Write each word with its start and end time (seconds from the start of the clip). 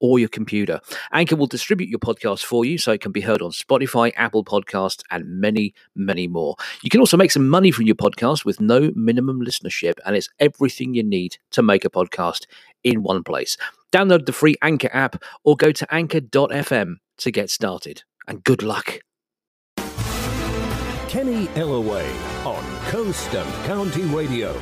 or 0.00 0.18
your 0.18 0.28
computer. 0.28 0.80
Anchor 1.12 1.36
will 1.36 1.46
distribute 1.46 1.88
your 1.88 1.98
podcast 1.98 2.44
for 2.44 2.64
you 2.64 2.78
so 2.78 2.92
it 2.92 3.00
can 3.00 3.12
be 3.12 3.20
heard 3.20 3.42
on 3.42 3.50
Spotify, 3.50 4.12
Apple 4.16 4.44
Podcasts, 4.44 5.02
and 5.10 5.40
many, 5.40 5.74
many 5.94 6.26
more. 6.26 6.56
You 6.82 6.90
can 6.90 7.00
also 7.00 7.16
make 7.16 7.30
some 7.30 7.48
money 7.48 7.70
from 7.70 7.86
your 7.86 7.94
podcast 7.94 8.44
with 8.44 8.60
no 8.60 8.90
minimum 8.94 9.40
listenership, 9.40 9.94
and 10.04 10.16
it's 10.16 10.28
everything 10.38 10.94
you 10.94 11.02
need 11.02 11.36
to 11.52 11.62
make 11.62 11.84
a 11.84 11.90
podcast 11.90 12.46
in 12.82 13.02
one 13.02 13.22
place. 13.22 13.56
Download 13.92 14.26
the 14.26 14.32
free 14.32 14.56
Anchor 14.62 14.90
app 14.92 15.22
or 15.44 15.56
go 15.56 15.72
to 15.72 15.94
anchor.fm 15.94 16.96
to 17.18 17.30
get 17.30 17.50
started. 17.50 18.02
And 18.26 18.42
good 18.44 18.62
luck. 18.62 19.00
Kenny 21.08 21.46
Ellaway 21.48 22.06
on 22.46 22.62
Coast 22.90 23.34
and 23.34 23.66
County 23.66 24.02
Radio. 24.02 24.54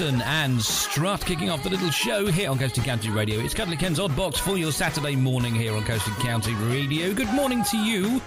And 0.00 0.62
Strut 0.62 1.26
kicking 1.26 1.50
off 1.50 1.62
the 1.62 1.68
little 1.68 1.90
show 1.90 2.24
here 2.24 2.50
on 2.50 2.58
Coast 2.58 2.78
and 2.78 2.86
County 2.86 3.10
Radio. 3.10 3.38
It's 3.38 3.52
Cuddly 3.52 3.76
Ken's 3.76 4.00
Odd 4.00 4.16
Box 4.16 4.40
for 4.40 4.56
your 4.56 4.72
Saturday 4.72 5.14
morning 5.14 5.54
here 5.54 5.74
on 5.74 5.84
Coast 5.84 6.06
and 6.06 6.16
County 6.16 6.54
Radio. 6.54 7.12
Good 7.12 7.30
morning 7.34 7.62
to 7.64 7.76
you. 7.76 8.18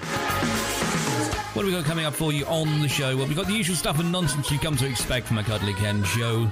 What 1.54 1.64
have 1.64 1.66
we 1.66 1.72
got 1.72 1.84
coming 1.86 2.06
up 2.06 2.14
for 2.14 2.32
you 2.32 2.46
on 2.46 2.84
the 2.84 2.88
show? 2.88 3.18
Well, 3.18 3.26
we've 3.26 3.36
got 3.36 3.48
the 3.48 3.54
usual 3.54 3.76
stuff 3.76 4.00
and 4.00 4.12
nonsense 4.12 4.52
you 4.52 4.60
come 4.60 4.78
to 4.78 4.86
expect 4.86 5.26
from 5.26 5.40
a 5.40 5.44
Cuddly 5.44 5.74
Ken 5.74 6.04
show. 6.04 6.48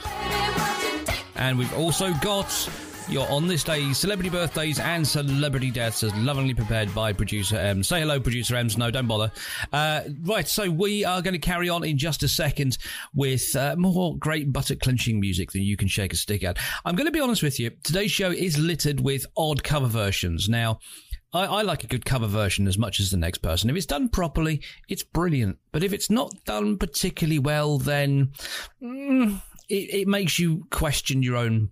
And 1.35 1.55
we've 1.59 1.73
also 1.77 2.15
got 2.15 2.49
you're 3.09 3.29
on 3.29 3.47
this 3.47 3.63
day, 3.63 3.91
celebrity 3.93 4.29
birthdays 4.29 4.79
and 4.79 5.05
celebrity 5.05 5.69
deaths, 5.69 6.03
as 6.03 6.15
lovingly 6.15 6.53
prepared 6.53 6.93
by 6.95 7.11
producer 7.11 7.57
M. 7.57 7.83
Say 7.83 7.99
hello, 7.99 8.19
producer 8.19 8.55
M. 8.55 8.69
No, 8.77 8.89
don't 8.89 9.07
bother. 9.07 9.31
Uh, 9.73 10.01
right, 10.21 10.47
so 10.47 10.69
we 10.69 11.03
are 11.03 11.21
going 11.21 11.33
to 11.33 11.39
carry 11.39 11.67
on 11.67 11.83
in 11.83 11.97
just 11.97 12.23
a 12.23 12.27
second 12.27 12.77
with 13.13 13.55
uh, 13.55 13.75
more 13.77 14.17
great 14.17 14.53
butter 14.53 14.75
clenching 14.75 15.19
music 15.19 15.51
than 15.51 15.61
you 15.61 15.75
can 15.75 15.87
shake 15.87 16.13
a 16.13 16.15
stick 16.15 16.43
at. 16.43 16.57
I'm 16.85 16.95
going 16.95 17.05
to 17.05 17.11
be 17.11 17.19
honest 17.19 17.43
with 17.43 17.59
you. 17.59 17.71
Today's 17.83 18.11
show 18.11 18.31
is 18.31 18.57
littered 18.57 19.01
with 19.01 19.25
odd 19.35 19.63
cover 19.63 19.87
versions. 19.87 20.47
Now, 20.47 20.79
I, 21.33 21.45
I, 21.45 21.61
like 21.63 21.83
a 21.83 21.87
good 21.87 22.05
cover 22.05 22.27
version 22.27 22.67
as 22.67 22.77
much 22.77 22.99
as 22.99 23.09
the 23.09 23.17
next 23.17 23.39
person. 23.39 23.69
If 23.69 23.75
it's 23.75 23.85
done 23.85 24.09
properly, 24.09 24.61
it's 24.89 25.03
brilliant. 25.03 25.57
But 25.71 25.83
if 25.83 25.93
it's 25.93 26.09
not 26.09 26.33
done 26.45 26.77
particularly 26.77 27.39
well, 27.39 27.77
then 27.77 28.31
mm, 28.81 29.41
it, 29.69 29.73
it, 29.73 30.07
makes 30.07 30.39
you 30.39 30.65
question 30.71 31.23
your 31.23 31.37
own 31.37 31.69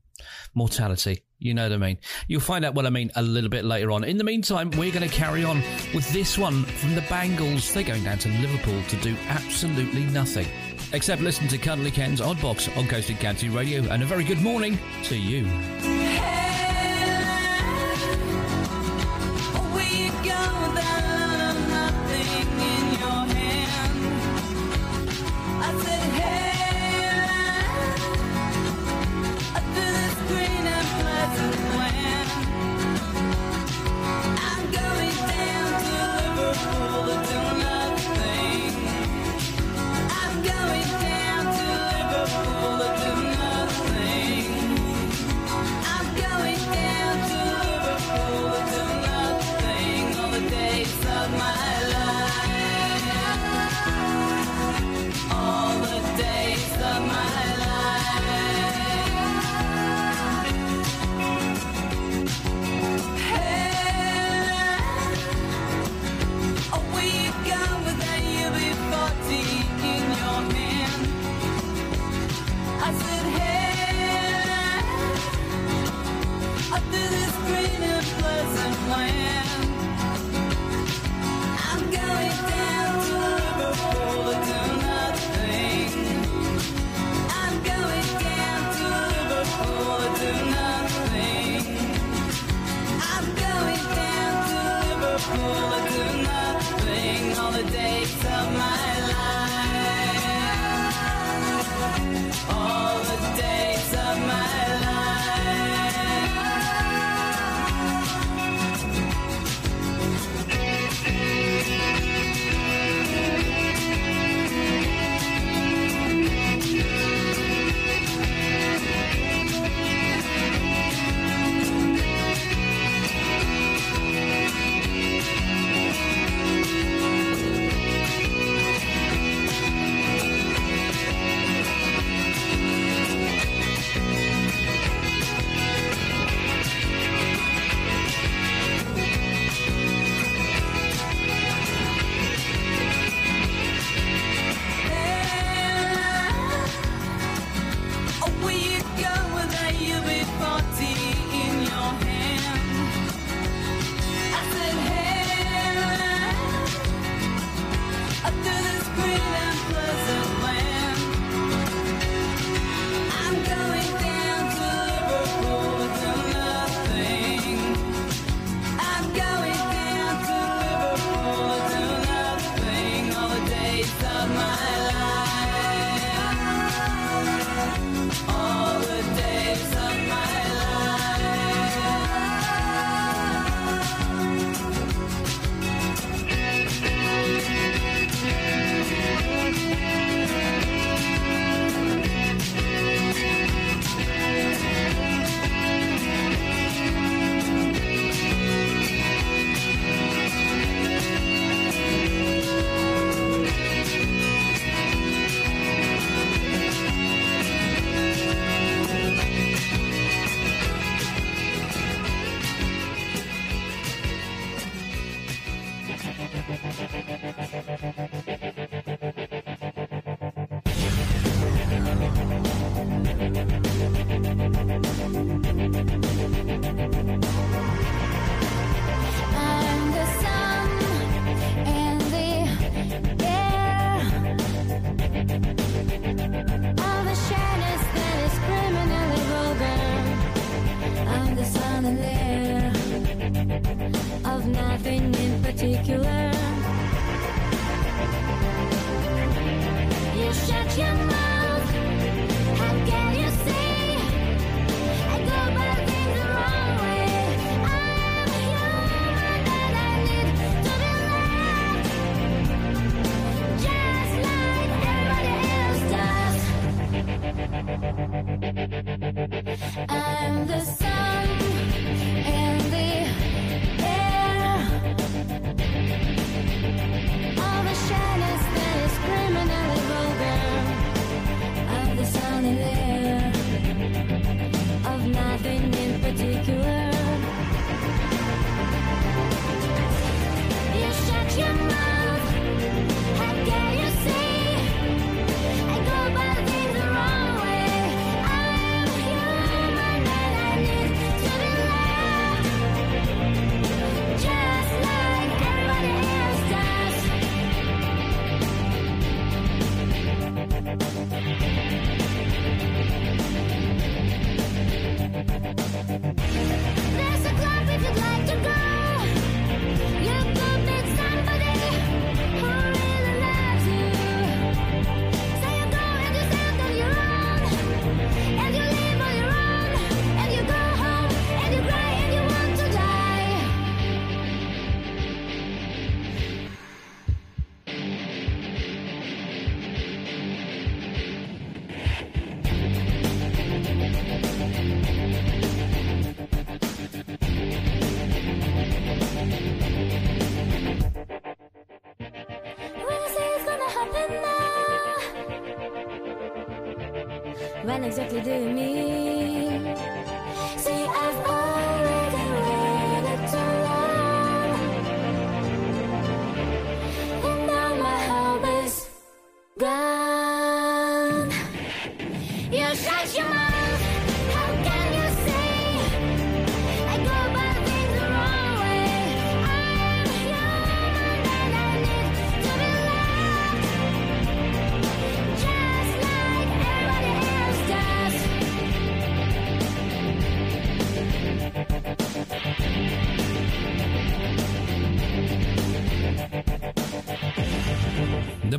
mortality. 0.53 1.23
You 1.39 1.53
know 1.53 1.63
what 1.63 1.73
I 1.73 1.77
mean? 1.77 1.97
You'll 2.27 2.41
find 2.41 2.65
out 2.65 2.73
what 2.73 2.85
I 2.85 2.89
mean 2.89 3.11
a 3.15 3.21
little 3.21 3.49
bit 3.49 3.63
later 3.63 3.91
on. 3.91 4.03
In 4.03 4.17
the 4.17 4.23
meantime, 4.23 4.71
we're 4.71 4.91
going 4.91 5.07
to 5.07 5.15
carry 5.15 5.43
on 5.43 5.63
with 5.93 6.11
this 6.11 6.37
one 6.37 6.63
from 6.63 6.95
the 6.95 7.01
Bangles. 7.09 7.73
They're 7.73 7.83
going 7.83 8.03
down 8.03 8.17
to 8.19 8.29
Liverpool 8.41 8.81
to 8.83 8.95
do 8.97 9.15
absolutely 9.27 10.03
nothing 10.05 10.47
except 10.91 11.21
listen 11.21 11.47
to 11.47 11.57
Cuddly 11.57 11.91
Ken's 11.91 12.19
Oddbox 12.19 12.75
on 12.77 12.87
Coast 12.87 13.09
and 13.09 13.19
County 13.19 13.49
Radio. 13.49 13.83
And 13.89 14.03
a 14.03 14.05
very 14.05 14.23
good 14.23 14.41
morning 14.41 14.77
to 15.03 15.15
you. 15.15 15.45
Hey, 15.45 16.39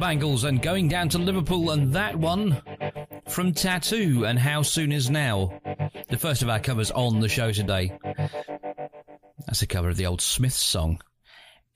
Bangles 0.00 0.44
and 0.44 0.62
going 0.62 0.88
down 0.88 1.10
to 1.10 1.18
Liverpool 1.18 1.72
and 1.72 1.92
that 1.92 2.16
one 2.16 2.62
from 3.28 3.52
t.A.T.u. 3.52 4.24
and 4.24 4.38
How 4.38 4.62
Soon 4.62 4.92
Is 4.92 5.10
Now. 5.10 5.60
The 6.08 6.16
first 6.16 6.40
of 6.40 6.48
our 6.48 6.58
covers 6.58 6.90
on 6.90 7.20
the 7.20 7.28
show 7.28 7.52
today. 7.52 7.92
That's 9.46 9.60
a 9.60 9.66
cover 9.66 9.90
of 9.90 9.98
the 9.98 10.06
old 10.06 10.22
Smiths 10.22 10.58
song. 10.58 11.02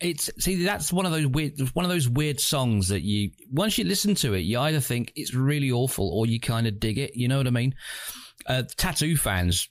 It's 0.00 0.30
see 0.42 0.64
that's 0.64 0.90
one 0.90 1.04
of 1.04 1.12
those 1.12 1.26
weird 1.26 1.60
one 1.74 1.84
of 1.84 1.90
those 1.90 2.08
weird 2.08 2.40
songs 2.40 2.88
that 2.88 3.02
you 3.02 3.30
once 3.52 3.76
you 3.76 3.84
listen 3.84 4.14
to 4.16 4.34
it 4.34 4.40
you 4.40 4.58
either 4.58 4.80
think 4.80 5.12
it's 5.14 5.34
really 5.34 5.70
awful 5.70 6.08
or 6.08 6.26
you 6.26 6.40
kind 6.40 6.66
of 6.66 6.80
dig 6.80 6.96
it. 6.96 7.14
You 7.14 7.28
know 7.28 7.36
what 7.36 7.46
I 7.46 7.50
mean? 7.50 7.74
Uh, 8.46 8.62
t.A.T.u. 8.76 9.18
fans, 9.18 9.68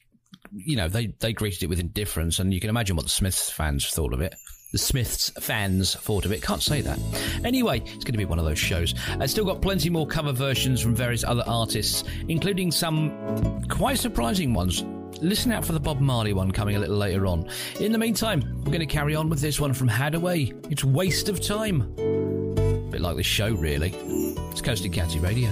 you 0.51 0.75
know, 0.75 0.87
they 0.87 1.07
they 1.19 1.33
greeted 1.33 1.63
it 1.63 1.69
with 1.69 1.79
indifference, 1.79 2.37
and 2.37 2.53
you 2.53 2.59
can 2.59 2.69
imagine 2.69 2.95
what 2.95 3.03
the 3.03 3.09
Smiths 3.11 3.49
fans 3.49 3.89
thought 3.89 4.13
of 4.13 4.21
it. 4.21 4.35
The 4.73 4.79
Smiths 4.79 5.29
fans 5.39 5.93
thought 5.93 6.25
of 6.25 6.31
it. 6.31 6.41
Can't 6.41 6.61
say 6.61 6.81
that. 6.81 6.97
Anyway, 7.45 7.77
it's 7.79 8.03
going 8.03 8.13
to 8.13 8.17
be 8.17 8.25
one 8.25 8.39
of 8.39 8.45
those 8.45 8.57
shows. 8.57 8.95
I've 9.07 9.29
still 9.29 9.45
got 9.45 9.61
plenty 9.61 9.87
more 9.91 10.07
cover 10.07 10.31
versions 10.31 10.81
from 10.81 10.95
various 10.95 11.23
other 11.23 11.43
artists, 11.45 12.03
including 12.27 12.71
some 12.71 13.61
quite 13.69 13.99
surprising 13.99 14.51
ones. 14.55 14.83
Listen 15.21 15.51
out 15.51 15.63
for 15.63 15.73
the 15.73 15.79
Bob 15.79 15.99
Marley 15.99 16.33
one 16.33 16.49
coming 16.49 16.75
a 16.75 16.79
little 16.79 16.97
later 16.97 17.27
on. 17.27 17.47
In 17.79 17.91
the 17.91 17.99
meantime, 17.99 18.41
we're 18.65 18.71
going 18.71 18.79
to 18.79 18.87
carry 18.87 19.13
on 19.13 19.29
with 19.29 19.41
this 19.41 19.59
one 19.59 19.73
from 19.75 19.87
Haddaway. 19.87 20.71
It's 20.71 20.83
Waste 20.83 21.29
of 21.29 21.39
Time. 21.39 21.81
A 21.99 22.89
bit 22.89 22.99
like 22.99 23.15
this 23.15 23.27
show, 23.27 23.53
really. 23.53 23.93
It's 23.93 24.61
Coast 24.61 24.85
and 24.85 24.93
County 24.93 25.19
Radio. 25.19 25.51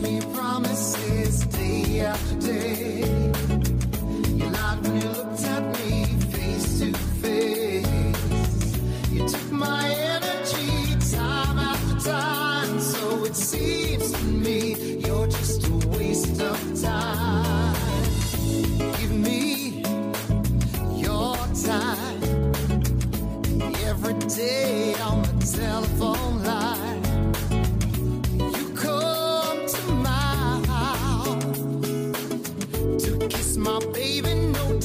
me 0.00 0.22
promises 0.32 1.44
day 1.48 2.00
after 2.00 2.40
day. 2.40 3.00
You 4.38 4.50
time. 12.10 12.80
So 12.80 13.24
it 13.24 13.36
seems 13.36 14.12
to 14.12 14.24
me 14.24 14.58
you're 15.04 15.26
just 15.26 15.66
a 15.68 15.74
waste 15.88 16.40
of 16.40 16.58
time. 16.82 17.74
Give 18.98 19.14
me 19.28 19.82
your 21.04 21.36
time 21.70 22.22
every 23.88 24.14
day 24.40 24.94
on 25.08 25.22
the 25.22 25.34
telephone 25.60 26.36
line. 26.50 27.02
You 28.56 28.64
come 28.86 29.58
to 29.74 29.82
my 30.08 30.62
house 30.74 31.58
to 33.04 33.10
kiss 33.28 33.56
my 33.56 33.78
baby, 33.92 34.34
no 34.56 34.79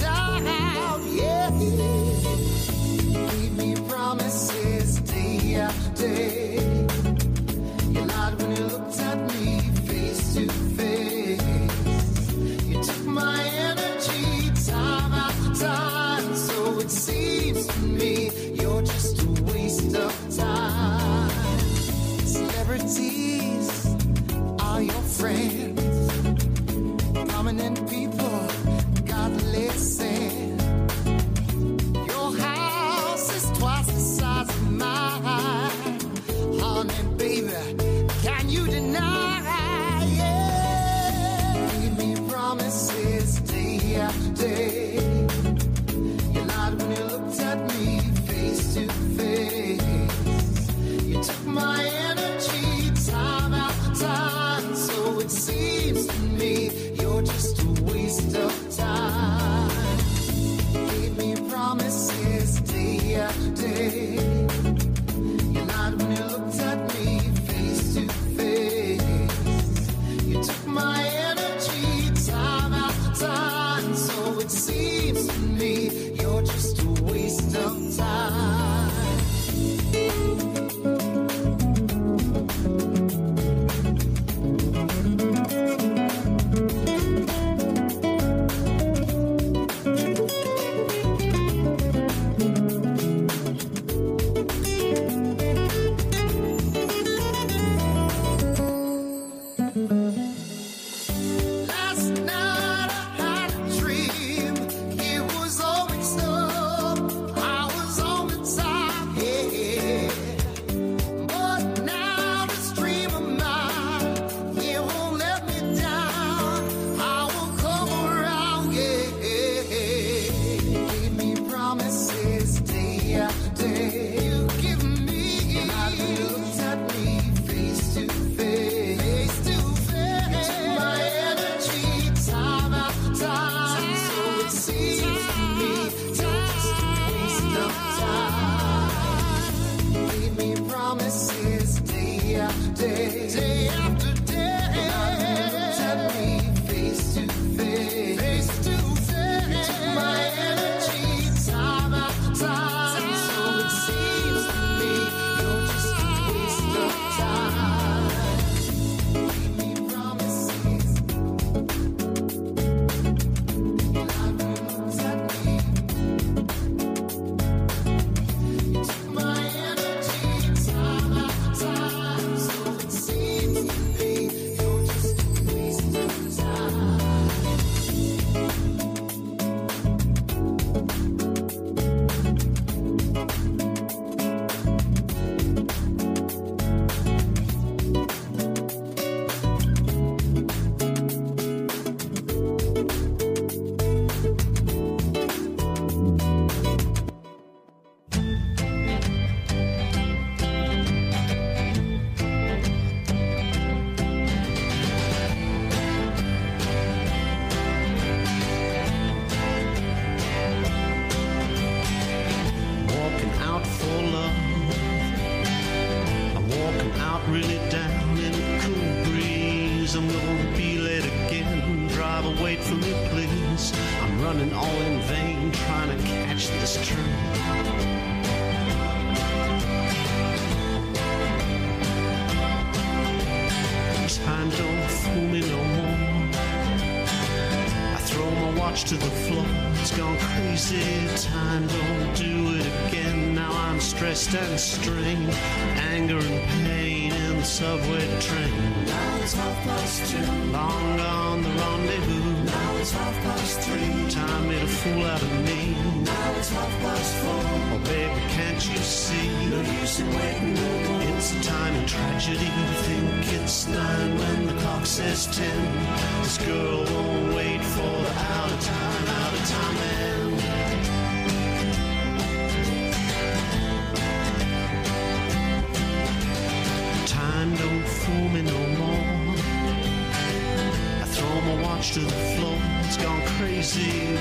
Celebrities 22.95 23.85
are 24.61 24.81
your 24.81 25.01
friends. 25.17 25.81
Prominent 27.29 27.89
people, 27.89 28.47
God 29.05 29.31
listen. 29.51 30.34
Me 57.25 57.54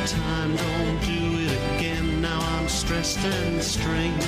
Time 0.06 0.54
don't 0.54 1.00
do 1.00 1.38
it 1.48 1.76
again. 1.76 2.20
Now 2.20 2.38
I'm 2.38 2.68
stressed 2.68 3.18
and 3.20 3.62
strained. 3.62 4.22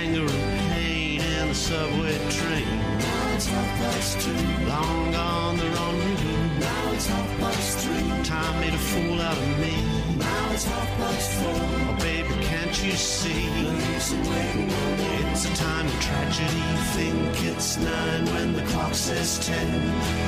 Anger 0.00 0.22
and 0.22 0.72
pain 0.72 1.20
in 1.20 1.48
the 1.48 1.54
subway 1.54 2.16
train. 2.30 2.64
Now 2.98 3.34
it's 3.34 3.46
half 3.46 3.78
past 3.80 4.20
two. 4.22 4.32
Long 4.66 5.12
gone 5.12 5.58
the 5.58 5.64
rendezvous. 5.64 6.60
Now 6.60 6.92
it's 6.92 7.06
half 7.06 7.38
past 7.38 7.78
three. 7.80 8.24
Time 8.24 8.60
made 8.60 8.72
a 8.72 8.78
fool 8.78 9.20
out 9.20 9.36
of 9.36 9.58
me. 9.58 9.74
Now 10.16 10.52
it's 10.52 10.64
half 10.64 10.88
past 10.96 11.32
four. 11.32 11.52
Oh 11.54 11.96
baby, 12.00 12.34
can't 12.46 12.82
you 12.82 12.92
see? 12.92 13.46
No 13.62 13.72
use 13.92 14.12
in 14.12 14.20
waiting 14.20 14.68
no 14.68 14.96
more. 14.96 15.32
It's 15.32 15.44
a 15.44 15.54
time 15.54 15.86
of 15.86 16.00
tragedy. 16.00 16.62
Think 16.96 17.44
it's 17.44 17.76
nine 17.76 18.24
when 18.32 18.54
the 18.54 18.62
clock 18.72 18.94
says 18.94 19.38
ten. 19.46 19.68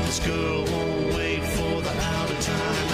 This 0.05 0.20
girl 0.20 0.66
won't 0.66 1.14
wait 1.14 1.42
for 1.42 1.81
the 1.81 1.90
out 1.90 2.31
of 2.31 2.40
time, 2.40 2.59
out 2.61 2.81
of 2.81 2.88
time 2.88 2.91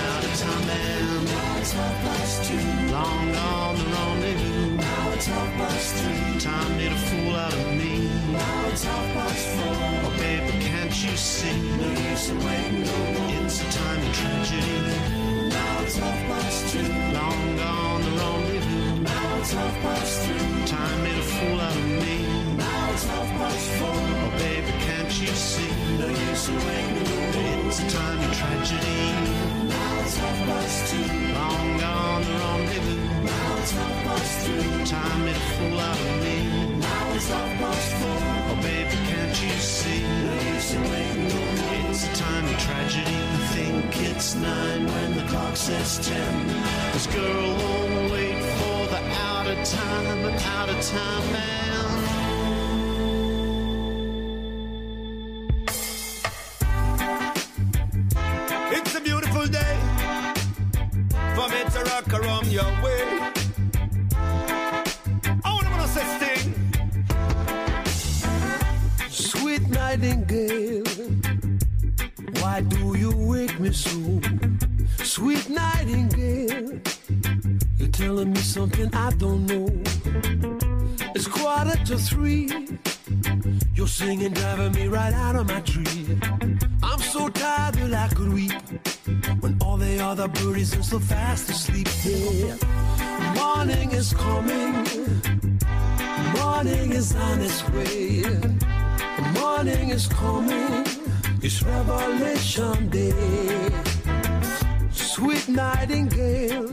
past 5.58 5.94
three. 5.96 6.40
Time 6.40 6.76
made 6.76 6.92
a 6.92 7.00
fool 7.08 7.34
out 7.34 7.52
of 7.52 7.68
me. 7.80 7.92
Now 8.32 8.68
it's 8.70 8.84
half 8.84 9.06
past 9.14 9.44
four. 9.56 9.76
Oh 10.06 10.14
baby, 10.18 10.52
can't 10.64 10.94
you 11.04 11.16
see? 11.16 11.56
No 11.80 11.88
use 12.10 12.28
in 12.30 12.38
waiting 12.46 12.82
no 12.86 12.98
more. 13.14 13.44
It's 13.44 13.60
a 13.60 13.68
time 13.78 14.00
of 14.06 14.12
tragedy. 14.20 14.78
Now 15.56 15.82
it's 15.82 15.96
half 15.96 16.20
past 16.30 16.72
two. 16.72 16.88
Long 17.18 17.42
gone 17.62 18.02
the 18.06 18.12
rendezvous. 18.20 19.02
Now 19.02 19.38
it's 19.38 19.52
half 19.52 19.74
past 19.84 20.12
three. 20.22 20.66
Time 20.66 20.98
made 21.04 21.18
a 21.18 21.26
fool 21.34 21.60
out 21.60 21.76
of 21.76 21.88
me. 22.02 22.16
Now 22.56 22.92
it's 22.92 23.06
half 23.12 23.28
past 23.40 23.66
four. 23.78 24.00
Oh 24.22 24.30
baby, 24.38 24.72
can't 24.86 25.12
you 25.20 25.32
see? 25.50 25.70
No 25.98 26.08
use 26.08 26.48
in 26.48 26.56
waiting 26.66 27.04
no 27.04 27.16
more. 27.34 27.68
It's 27.68 27.80
a 27.80 27.90
time 27.90 28.20
of 28.26 28.32
tragedy. 28.40 29.00
Now 29.72 30.00
it's 30.02 30.16
half 30.16 30.38
past 30.48 30.92
two. 30.92 31.27
Made 35.24 35.36
a 35.36 35.46
fool 35.56 35.80
out 35.80 35.98
of 35.98 36.22
me. 36.22 36.78
Now 36.78 37.14
it's 37.14 37.28
past 37.28 37.92
four. 37.98 38.20
Oh 38.50 38.58
baby, 38.62 38.96
can't 39.10 39.42
you 39.42 39.50
see? 39.58 40.02
No 40.02 40.34
use 40.54 40.74
in 40.74 40.82
waiting 40.82 41.28
no 41.28 41.40
more. 41.58 41.90
It's 41.90 42.06
a 42.06 42.12
time 42.14 42.44
of 42.46 42.58
tragedy. 42.58 43.18
Think 43.54 44.10
it's 44.10 44.34
nine 44.34 44.86
when 44.86 45.16
the 45.16 45.24
clock 45.30 45.56
says 45.56 45.98
ten. 46.06 46.46
This 46.92 47.06
girl 47.06 47.56
won't 47.62 48.12
wait 48.12 48.40
for 48.58 48.86
the 48.92 49.00
out 49.30 49.46
of 49.46 49.58
time, 49.64 50.24
out 50.56 50.68
of 50.68 50.80
time 50.86 51.32
man. 51.32 52.07
To 81.88 81.96
three. 81.96 82.50
You're 83.74 83.86
singing, 83.86 84.34
driving 84.34 84.72
me 84.72 84.88
right 84.88 85.14
out 85.14 85.36
of 85.36 85.48
my 85.48 85.60
tree. 85.60 86.18
I'm 86.82 86.98
so 86.98 87.30
tired 87.30 87.76
that 87.76 87.94
I 87.94 88.14
could 88.14 88.30
weep 88.30 88.52
when 89.40 89.56
all 89.62 89.78
the 89.78 89.98
other 89.98 90.28
birdies 90.28 90.76
are 90.76 90.82
so 90.82 90.98
fast 90.98 91.48
asleep. 91.48 91.88
Yeah, 92.04 92.56
morning 93.34 93.92
is 93.92 94.12
coming. 94.12 94.74
Morning 96.36 96.92
is 96.92 97.16
on 97.16 97.40
its 97.40 97.66
way. 97.70 98.22
Morning 99.40 99.88
is 99.88 100.06
coming. 100.08 100.84
It's 101.40 101.62
Revelation 101.62 102.90
Day. 102.90 103.70
Sweet 104.90 105.48
nightingale. 105.48 106.68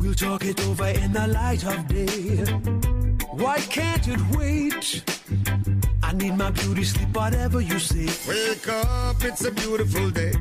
We'll 0.00 0.14
talk 0.14 0.44
it 0.44 0.60
over 0.66 0.88
in 0.88 1.12
the 1.12 1.28
light 1.28 1.64
of 1.64 1.86
day. 1.86 2.79
Why 3.50 3.58
can't 3.62 4.06
it 4.06 4.20
wait? 4.38 5.02
I 6.04 6.12
need 6.12 6.36
my 6.36 6.52
beauty 6.52 6.84
sleep, 6.84 7.08
whatever 7.12 7.60
you 7.60 7.80
say. 7.80 8.06
Wake 8.28 8.68
up, 8.68 9.24
it's 9.24 9.44
a 9.44 9.50
beautiful 9.50 10.08
day. 10.10 10.34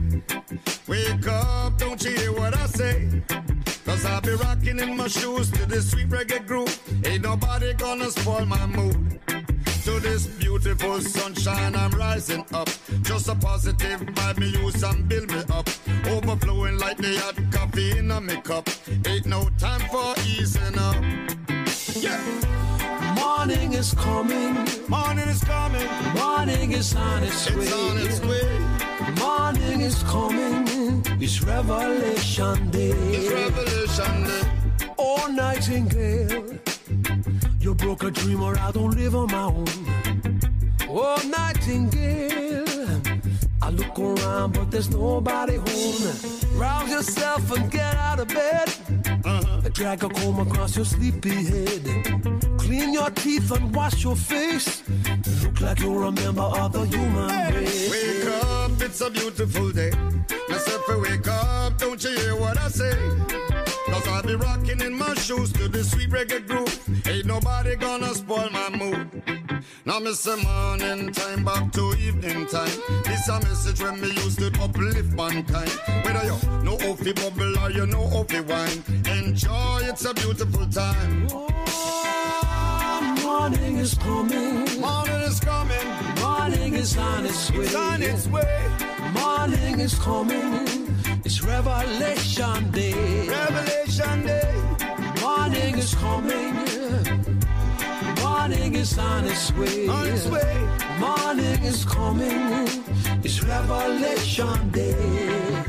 Wake 0.87 1.27
up, 1.27 1.79
don't 1.79 1.99
you 2.03 2.11
hear 2.11 2.31
what 2.31 2.55
I 2.55 2.67
say? 2.67 3.23
Cause 3.83 4.05
I'll 4.05 4.21
be 4.21 4.33
rocking 4.33 4.77
in 4.77 4.95
my 4.95 5.07
shoes 5.07 5.49
to 5.53 5.65
this 5.65 5.89
sweet 5.89 6.09
reggae 6.09 6.45
groove. 6.45 6.77
Ain't 7.03 7.23
nobody 7.23 7.73
gonna 7.73 8.11
spoil 8.11 8.45
my 8.45 8.63
mood. 8.67 9.19
To 9.85 9.99
this 9.99 10.27
beautiful 10.27 11.01
sunshine, 11.01 11.75
I'm 11.75 11.89
rising 11.89 12.45
up. 12.53 12.69
Just 13.01 13.27
a 13.27 13.33
positive 13.33 14.01
vibe, 14.01 14.37
me 14.37 14.49
use 14.49 14.83
and 14.83 15.09
build 15.09 15.31
me 15.31 15.41
up. 15.49 15.67
Overflowing 16.05 16.77
like 16.77 16.97
the 16.97 17.17
hot 17.21 17.37
coffee 17.51 17.97
in 17.97 18.11
a 18.11 18.21
cup. 18.43 18.69
Ain't 19.07 19.25
no 19.25 19.49
time 19.57 19.81
for 19.89 20.13
easing 20.27 20.77
up. 20.77 21.03
Yeah, 21.95 22.21
Morning 23.39 23.71
is 23.71 23.93
coming. 23.93 24.53
morning 24.89 25.29
is 25.29 25.41
coming. 25.45 25.87
Morning 26.13 26.73
is 26.73 26.93
on 26.93 27.23
its 27.23 27.49
way. 27.49 27.63
It's 27.63 27.73
on 27.73 27.97
its 27.97 28.19
way. 28.19 28.49
Morning 29.17 29.79
is 29.79 30.03
coming. 30.03 31.01
It's 31.21 31.41
Revelation 31.41 32.69
Day. 32.69 32.89
It's 32.89 33.31
revelation 33.31 34.23
day. 34.25 34.91
Oh, 34.97 35.31
nightingale, 35.31 36.59
you 37.61 37.75
broke 37.75 38.03
a 38.03 38.11
dream 38.11 38.43
or 38.43 38.59
I 38.59 38.71
don't 38.71 38.93
live 38.97 39.15
on 39.15 39.31
my 39.31 39.43
own. 39.43 39.67
Oh, 40.89 41.15
nightingale, 41.25 43.01
I 43.61 43.69
look 43.69 43.97
around 43.97 44.51
but 44.51 44.69
there's 44.69 44.89
nobody 44.89 45.55
home. 45.55 46.59
Rouse 46.59 46.89
yourself 46.89 47.49
and 47.55 47.71
get 47.71 47.95
out 47.95 48.19
of 48.19 48.27
bed. 48.27 48.67
Drag 49.73 50.03
a 50.03 50.09
comb 50.09 50.39
across 50.39 50.75
your 50.75 50.85
sleepy 50.85 51.29
head. 51.29 51.83
Clean 52.57 52.93
your 52.93 53.09
teeth 53.11 53.51
and 53.51 53.73
wash 53.73 54.03
your 54.03 54.15
face. 54.15 54.83
Look 55.43 55.61
like 55.61 55.79
you're 55.79 56.03
a 56.03 56.11
member 56.11 56.41
of 56.41 56.73
the 56.73 56.85
human 56.85 57.55
race. 57.55 57.89
Wake 57.91 58.33
up, 58.43 58.71
it's 58.81 59.01
a 59.01 59.09
beautiful 59.09 59.71
day. 59.71 59.91
Myself, 60.49 60.87
wake 61.01 61.27
up, 61.27 61.77
don't 61.77 62.03
you 62.03 62.11
hear 62.11 62.35
what 62.35 62.57
I 62.57 62.67
say? 62.67 62.93
Cause 63.87 64.07
I'll 64.07 64.23
be 64.23 64.35
rocking 64.35 64.81
in 64.81 64.93
my 64.93 65.13
shoes 65.15 65.51
to 65.53 65.67
the 65.67 65.83
sweet 65.83 66.09
reggae 66.09 66.45
groove. 66.45 67.07
Ain't 67.07 67.25
nobody 67.25 67.75
gonna 67.75 68.13
spoil 68.13 68.49
my 68.51 68.69
mood. 68.69 69.28
Now 69.89 69.97
miss 69.97 70.21
the 70.21 70.37
morning 70.37 71.11
time 71.13 71.43
back 71.43 71.71
to 71.71 71.95
evening 71.97 72.45
time. 72.45 72.69
This 73.05 73.27
a 73.27 73.39
message 73.39 73.81
when 73.81 73.99
me 73.99 74.09
use 74.09 74.35
to 74.35 74.51
uplift 74.61 75.13
mankind. 75.13 75.71
Whether 76.05 76.25
you 76.25 76.37
know 76.63 76.75
off 76.75 76.99
the 76.99 77.11
bubble 77.13 77.57
or 77.57 77.71
you 77.71 77.87
know 77.87 78.23
the 78.25 78.43
wine. 78.43 78.83
Enjoy, 79.17 79.79
it's 79.81 80.05
a 80.05 80.13
beautiful 80.13 80.67
time. 80.67 81.27
Oh, 81.31 83.15
morning 83.23 83.77
is 83.77 83.95
coming. 83.95 84.79
Morning 84.79 85.21
is 85.21 85.39
coming, 85.39 85.87
Morning 86.21 86.75
is 86.75 86.95
on 86.95 87.25
its 87.25 87.49
way. 87.49 87.63
it's 87.63 87.73
on 87.73 88.03
its 88.03 88.27
way. 88.27 88.61
Morning 89.13 89.79
is 89.79 89.95
coming. 89.95 90.69
It's 91.25 91.41
Revelation 91.41 92.69
Day. 92.69 93.27
Revelation 93.27 94.23
Day. 94.23 94.53
Morning 95.19 95.79
is 95.79 95.95
coming. 95.95 96.68
Morning 98.49 98.75
is 98.77 98.97
on 98.97 99.25
its 99.25 99.53
way. 99.53 99.87
On 99.87 100.07
its 100.07 100.25
way. 100.25 100.67
Morning 100.97 101.63
is 101.63 101.85
coming. 101.85 102.67
It's 103.23 103.43
Revelation 103.43 104.71
Day. 104.71 105.63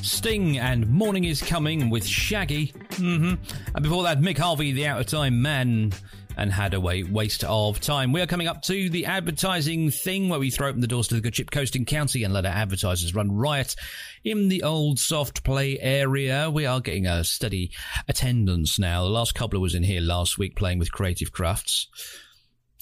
Sting 0.00 0.56
and 0.56 0.88
Morning 0.88 1.24
is 1.24 1.42
Coming 1.42 1.90
with 1.90 2.06
Shaggy. 2.06 2.72
hmm 2.94 3.34
And 3.74 3.82
before 3.82 4.04
that, 4.04 4.22
Mick 4.22 4.38
Harvey, 4.38 4.72
the 4.72 4.86
Out 4.86 5.00
of 5.02 5.06
Time 5.06 5.42
Man, 5.42 5.92
and 6.36 6.52
had 6.52 6.72
Haddaway, 6.72 7.10
Waste 7.10 7.44
of 7.44 7.80
Time. 7.80 8.12
We 8.12 8.20
are 8.20 8.26
coming 8.26 8.48
up 8.48 8.62
to 8.62 8.88
the 8.90 9.06
advertising 9.06 9.90
thing 9.90 10.28
where 10.28 10.38
we 10.38 10.50
throw 10.50 10.68
open 10.68 10.80
the 10.80 10.86
doors 10.86 11.08
to 11.08 11.14
the 11.14 11.20
good 11.20 11.36
ship 11.36 11.50
coasting 11.50 11.84
county 11.84 12.24
and 12.24 12.34
let 12.34 12.46
our 12.46 12.52
advertisers 12.52 13.14
run 13.14 13.32
riot 13.32 13.76
in 14.24 14.48
the 14.48 14.62
old 14.62 14.98
soft 14.98 15.44
play 15.44 15.78
area. 15.80 16.50
We 16.50 16.66
are 16.66 16.80
getting 16.80 17.06
a 17.06 17.24
steady 17.24 17.70
attendance 18.08 18.78
now. 18.78 19.04
The 19.04 19.10
last 19.10 19.34
couple 19.34 19.60
was 19.60 19.74
in 19.74 19.82
here 19.82 20.00
last 20.00 20.38
week 20.38 20.56
playing 20.56 20.78
with 20.78 20.92
Creative 20.92 21.30
Crafts. 21.30 21.88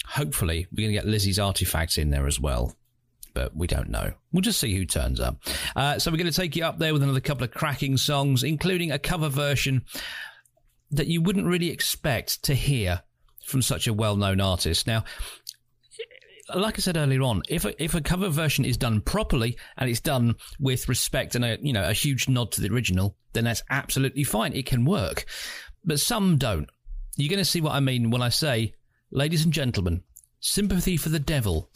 Hopefully, 0.06 0.66
we're 0.72 0.84
going 0.84 0.94
to 0.94 1.00
get 1.00 1.06
Lizzie's 1.06 1.38
artifacts 1.38 1.98
in 1.98 2.10
there 2.10 2.26
as 2.26 2.40
well 2.40 2.76
but 3.34 3.56
we 3.56 3.66
don't 3.66 3.88
know. 3.88 4.12
We'll 4.30 4.42
just 4.42 4.60
see 4.60 4.76
who 4.76 4.84
turns 4.84 5.20
up. 5.20 5.38
Uh, 5.74 5.98
so 5.98 6.10
we're 6.10 6.18
going 6.18 6.30
to 6.30 6.36
take 6.36 6.54
you 6.54 6.64
up 6.64 6.78
there 6.78 6.92
with 6.92 7.02
another 7.02 7.20
couple 7.20 7.44
of 7.44 7.50
cracking 7.50 7.96
songs, 7.96 8.42
including 8.42 8.92
a 8.92 8.98
cover 8.98 9.30
version 9.30 9.86
that 10.90 11.06
you 11.06 11.22
wouldn't 11.22 11.46
really 11.46 11.70
expect 11.70 12.42
to 12.44 12.54
hear 12.54 13.02
from 13.46 13.62
such 13.62 13.86
a 13.86 13.92
well-known 13.92 14.40
artist. 14.40 14.86
Now, 14.86 15.04
like 16.54 16.78
I 16.78 16.80
said 16.80 16.96
earlier 16.96 17.22
on, 17.22 17.42
if 17.48 17.64
a, 17.64 17.82
if 17.82 17.94
a 17.94 18.00
cover 18.00 18.28
version 18.28 18.64
is 18.64 18.76
done 18.76 19.00
properly 19.00 19.56
and 19.76 19.88
it's 19.88 20.00
done 20.00 20.34
with 20.58 20.88
respect 20.88 21.34
and 21.34 21.44
a 21.44 21.58
you 21.60 21.72
know 21.72 21.88
a 21.88 21.92
huge 21.92 22.28
nod 22.28 22.52
to 22.52 22.60
the 22.60 22.72
original, 22.72 23.16
then 23.32 23.44
that's 23.44 23.62
absolutely 23.70 24.24
fine. 24.24 24.52
It 24.52 24.66
can 24.66 24.84
work, 24.84 25.24
but 25.84 26.00
some 26.00 26.38
don't. 26.38 26.68
You're 27.16 27.30
going 27.30 27.38
to 27.38 27.44
see 27.44 27.60
what 27.60 27.74
I 27.74 27.80
mean 27.80 28.10
when 28.10 28.22
I 28.22 28.30
say, 28.30 28.74
ladies 29.10 29.44
and 29.44 29.52
gentlemen, 29.52 30.02
sympathy 30.40 30.96
for 30.96 31.10
the 31.10 31.18
devil 31.18 31.70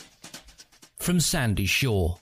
from 0.99 1.21
Sandie 1.21 1.67
Shaw. 1.67 2.17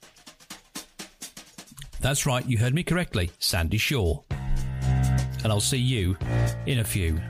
That's 2.01 2.27
right, 2.27 2.47
you 2.47 2.59
heard 2.59 2.75
me 2.75 2.83
correctly, 2.83 3.31
Sandie 3.39 3.79
Shaw. 3.79 4.23
And 4.31 5.53
I'll 5.53 5.61
see 5.61 5.79
you 5.79 6.17
in 6.67 6.81
a 6.81 6.85
few. 6.85 7.21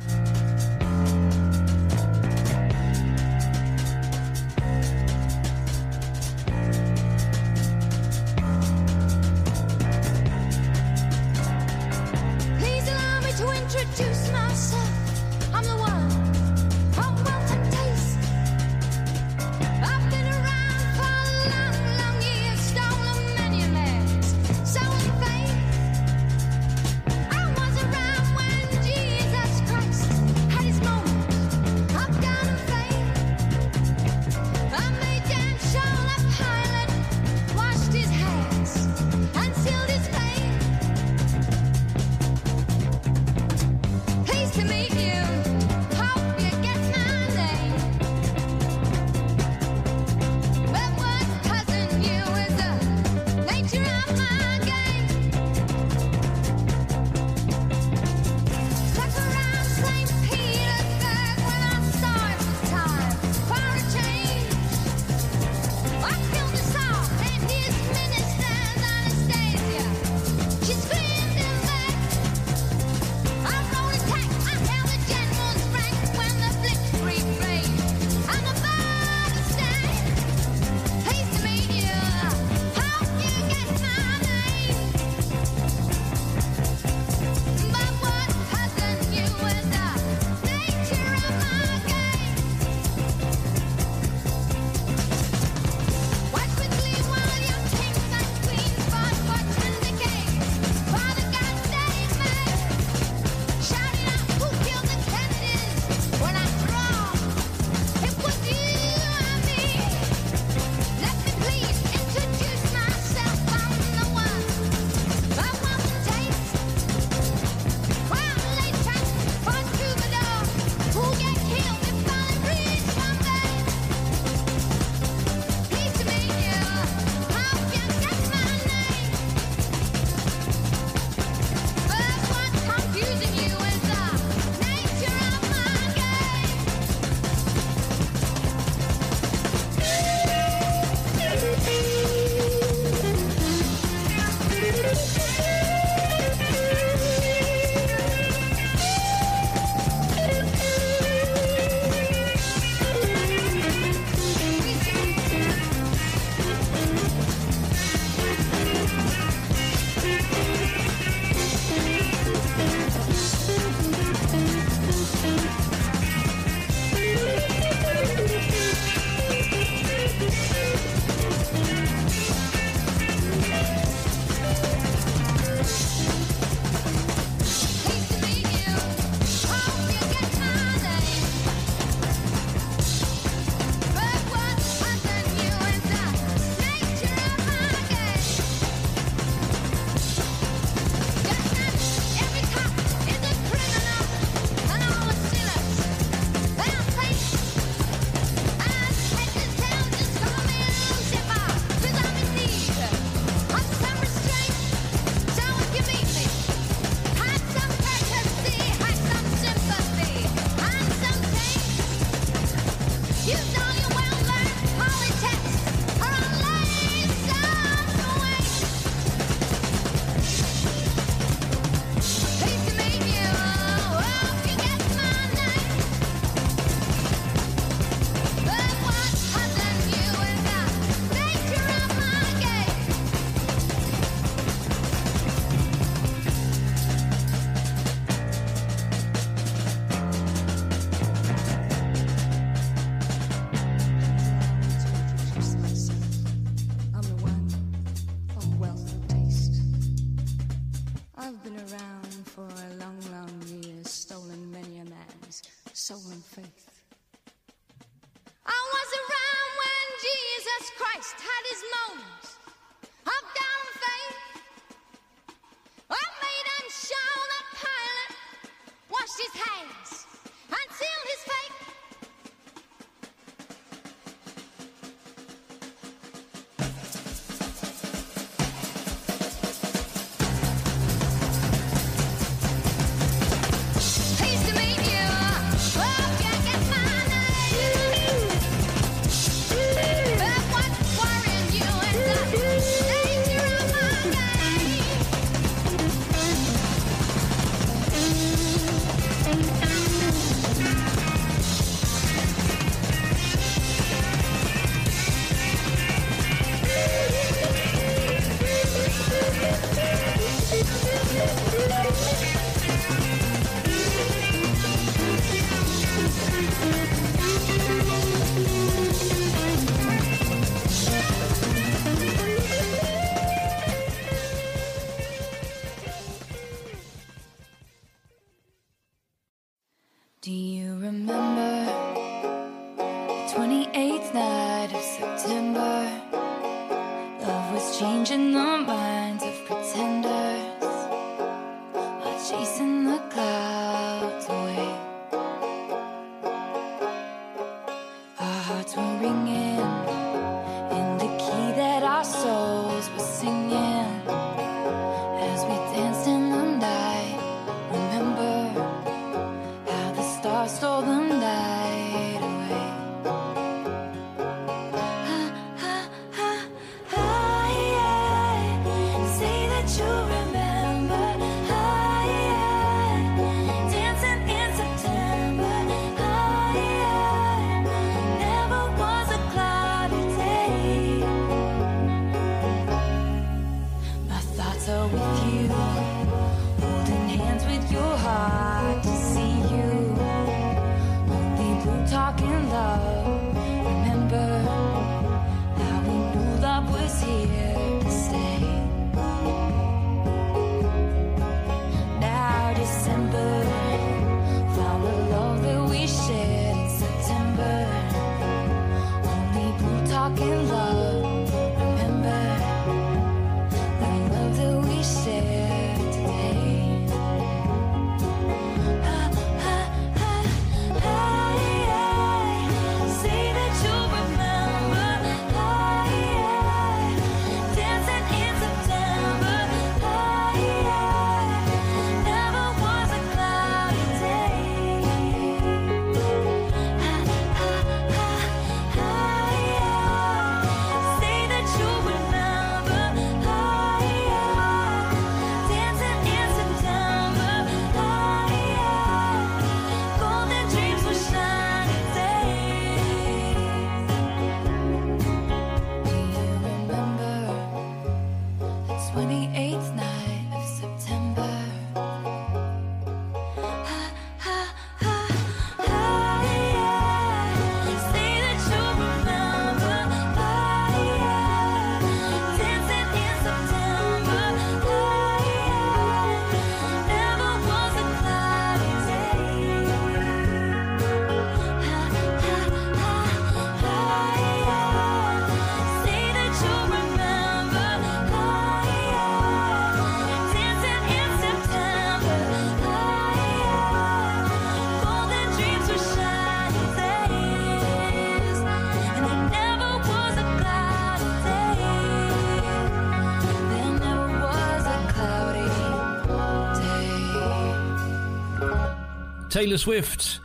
Taylor 509.35 509.59
Swift 509.59 510.21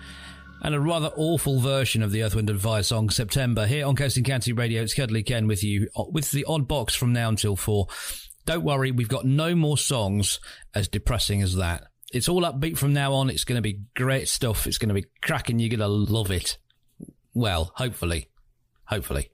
and 0.62 0.76
a 0.76 0.80
rather 0.80 1.10
awful 1.16 1.60
version 1.60 2.04
of 2.04 2.12
the 2.12 2.22
Earth, 2.22 2.36
Wind 2.36 2.48
and 2.48 2.62
Fire 2.62 2.84
song 2.84 3.10
September 3.10 3.66
here 3.66 3.88
on 3.88 3.96
Coast 3.96 4.18
and 4.18 4.26
County 4.26 4.54
Radio. 4.54 4.84
It's 4.84 4.94
Cuddly 4.94 5.24
Ken 5.24 5.48
with 5.48 5.64
you 5.64 5.90
uh, 5.98 6.04
with 6.12 6.30
the 6.30 6.46
odd 6.46 6.68
box 6.68 6.94
from 6.94 7.12
now 7.12 7.28
until 7.28 7.56
four. 7.56 7.88
Don't 8.46 8.64
worry, 8.64 8.92
we've 8.92 9.10
got 9.10 9.26
no 9.26 9.56
more 9.56 9.80
songs 9.80 10.40
as 10.76 10.88
depressing 10.88 11.42
as 11.42 11.56
that. 11.56 11.88
It's 12.14 12.30
all 12.30 12.44
upbeat 12.44 12.78
from 12.78 12.94
now 12.94 13.14
on. 13.14 13.32
It's 13.32 13.46
going 13.46 13.56
to 13.56 13.64
be 13.64 13.82
great 13.96 14.30
stuff. 14.30 14.68
It's 14.68 14.78
going 14.78 14.90
to 14.90 14.94
be 15.02 15.08
cracking. 15.24 15.58
You're 15.58 15.76
going 15.76 15.80
to 15.80 15.88
love 15.88 16.30
it. 16.30 16.60
Well, 17.34 17.72
hopefully. 17.78 18.30
Hopefully. 18.84 19.32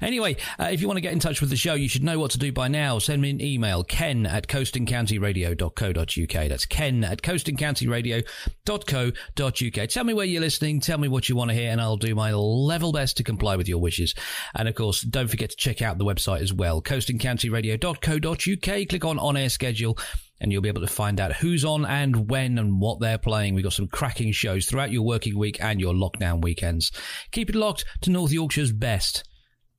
Anyway, 0.00 0.36
uh, 0.58 0.68
if 0.70 0.80
you 0.80 0.86
want 0.86 0.96
to 0.96 1.02
get 1.02 1.12
in 1.12 1.18
touch 1.18 1.40
with 1.40 1.50
the 1.50 1.56
show, 1.56 1.74
you 1.74 1.88
should 1.88 2.04
know 2.04 2.18
what 2.18 2.30
to 2.32 2.38
do 2.38 2.52
by 2.52 2.68
now. 2.68 2.98
Send 2.98 3.22
me 3.22 3.30
an 3.30 3.40
email, 3.40 3.82
ken 3.82 4.26
at 4.26 4.46
coastandcountyradio.co.uk. 4.46 6.48
That's 6.48 6.66
ken 6.66 7.02
at 7.04 7.22
coastandcountyradio.co.uk. 7.22 9.88
Tell 9.88 10.04
me 10.04 10.14
where 10.14 10.26
you're 10.26 10.40
listening. 10.40 10.80
Tell 10.80 10.98
me 10.98 11.08
what 11.08 11.28
you 11.28 11.36
want 11.36 11.50
to 11.50 11.56
hear, 11.56 11.70
and 11.70 11.80
I'll 11.80 11.96
do 11.96 12.14
my 12.14 12.32
level 12.32 12.92
best 12.92 13.16
to 13.16 13.24
comply 13.24 13.56
with 13.56 13.68
your 13.68 13.78
wishes. 13.78 14.14
And 14.54 14.68
of 14.68 14.74
course, 14.74 15.00
don't 15.02 15.28
forget 15.28 15.50
to 15.50 15.56
check 15.56 15.82
out 15.82 15.98
the 15.98 16.04
website 16.04 16.40
as 16.40 16.52
well, 16.52 16.82
coastandcountyradio.co.uk. 16.82 18.88
Click 18.88 19.04
on 19.04 19.18
on 19.18 19.36
air 19.36 19.48
schedule 19.48 19.98
and 20.40 20.52
you'll 20.52 20.62
be 20.62 20.68
able 20.68 20.82
to 20.82 20.86
find 20.86 21.18
out 21.18 21.32
who's 21.32 21.64
on 21.64 21.84
and 21.86 22.30
when 22.30 22.58
and 22.58 22.80
what 22.80 23.00
they're 23.00 23.18
playing. 23.18 23.54
We've 23.54 23.64
got 23.64 23.72
some 23.72 23.88
cracking 23.88 24.30
shows 24.32 24.66
throughout 24.66 24.92
your 24.92 25.02
working 25.02 25.38
week 25.38 25.62
and 25.62 25.80
your 25.80 25.94
lockdown 25.94 26.42
weekends. 26.42 26.92
Keep 27.32 27.50
it 27.50 27.56
locked 27.56 27.84
to 28.02 28.10
North 28.10 28.32
Yorkshire's 28.32 28.72
best. 28.72 29.24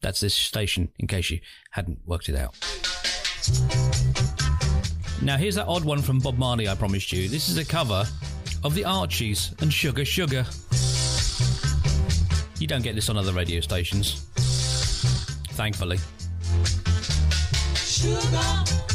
That's 0.02 0.20
this 0.20 0.34
station, 0.34 0.90
in 1.00 1.08
case 1.08 1.30
you 1.32 1.40
hadn't 1.72 2.00
worked 2.06 2.30
it 2.30 2.36
out. 2.36 2.56
Now, 5.22 5.38
here's 5.38 5.56
that 5.56 5.68
odd 5.68 5.84
one 5.84 6.02
from 6.02 6.20
Bob 6.20 6.38
Marley 6.38 6.70
I 6.70 6.76
promised 6.76 7.12
you. 7.12 7.28
This 7.28 7.50
is 7.50 7.58
a 7.58 7.66
cover 7.66 8.06
of 8.64 8.76
the 8.76 8.86
Archies 8.86 9.54
and 9.60 9.74
Sugar 9.74 10.06
Sugar. 10.06 10.46
You 12.60 12.68
don't 12.68 12.84
get 12.84 12.96
this 12.96 13.10
on 13.10 13.18
other 13.18 13.34
radio 13.34 13.60
stations, 13.62 14.28
thankfully. 15.54 15.98
Sugar. 17.76 18.87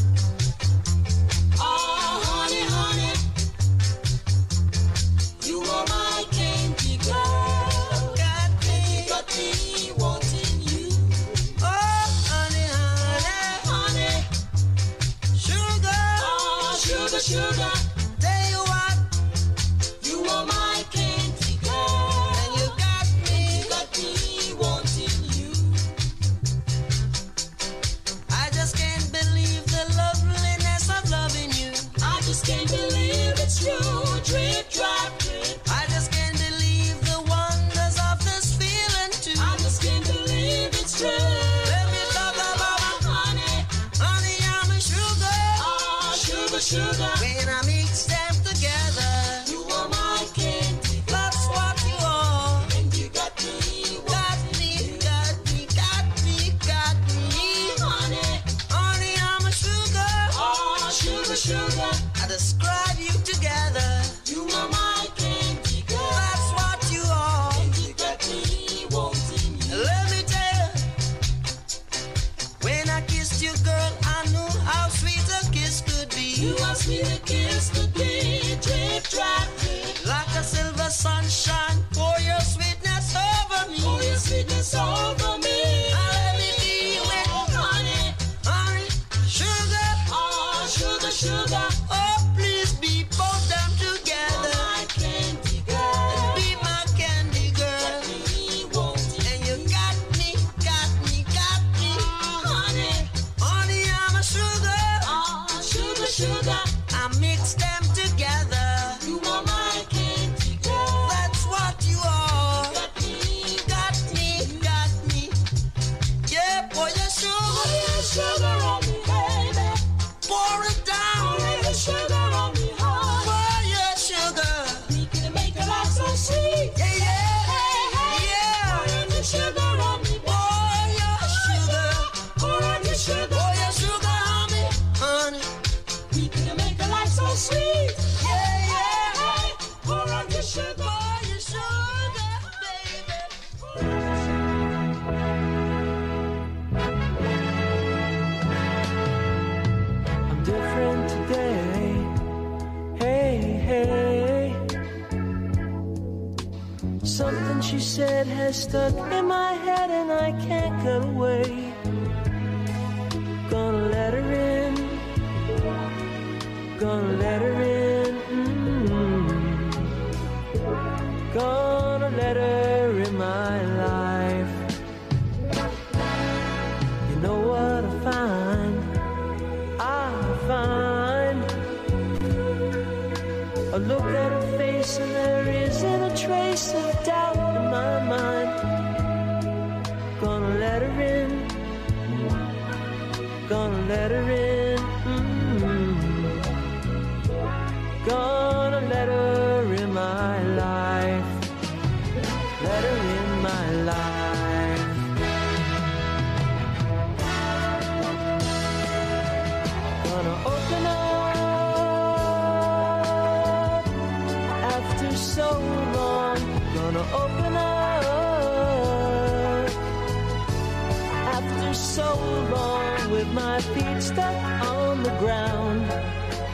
she 157.62 157.78
said 157.78 158.26
has 158.26 158.64
stuck 158.64 158.92
in 159.12 159.26
my 159.26 159.52
head 159.52 159.88
and 159.90 160.10
I 160.10 160.32
can't 160.44 160.82
get 160.82 161.04
away. 161.04 161.71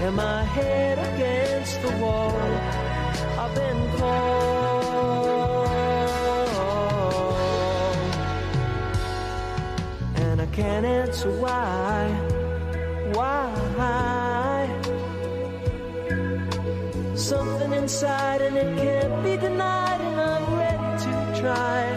and 0.01 0.15
my 0.15 0.45
head 0.45 0.99
against 1.15 1.83
the 1.83 1.91
wall. 1.97 2.33
I've 3.43 3.55
been 3.55 3.91
called, 3.99 5.69
and 10.15 10.41
I 10.41 10.47
can't 10.47 10.87
answer 10.87 11.31
why, 11.31 12.09
why. 13.13 13.55
Something 17.15 17.73
inside 17.73 18.41
and 18.41 18.57
it 18.57 18.79
can't 18.79 19.23
be 19.23 19.37
denied, 19.37 20.01
and 20.01 20.21
I'm 20.21 20.55
ready 20.57 21.05
to 21.05 21.41
try. 21.41 21.88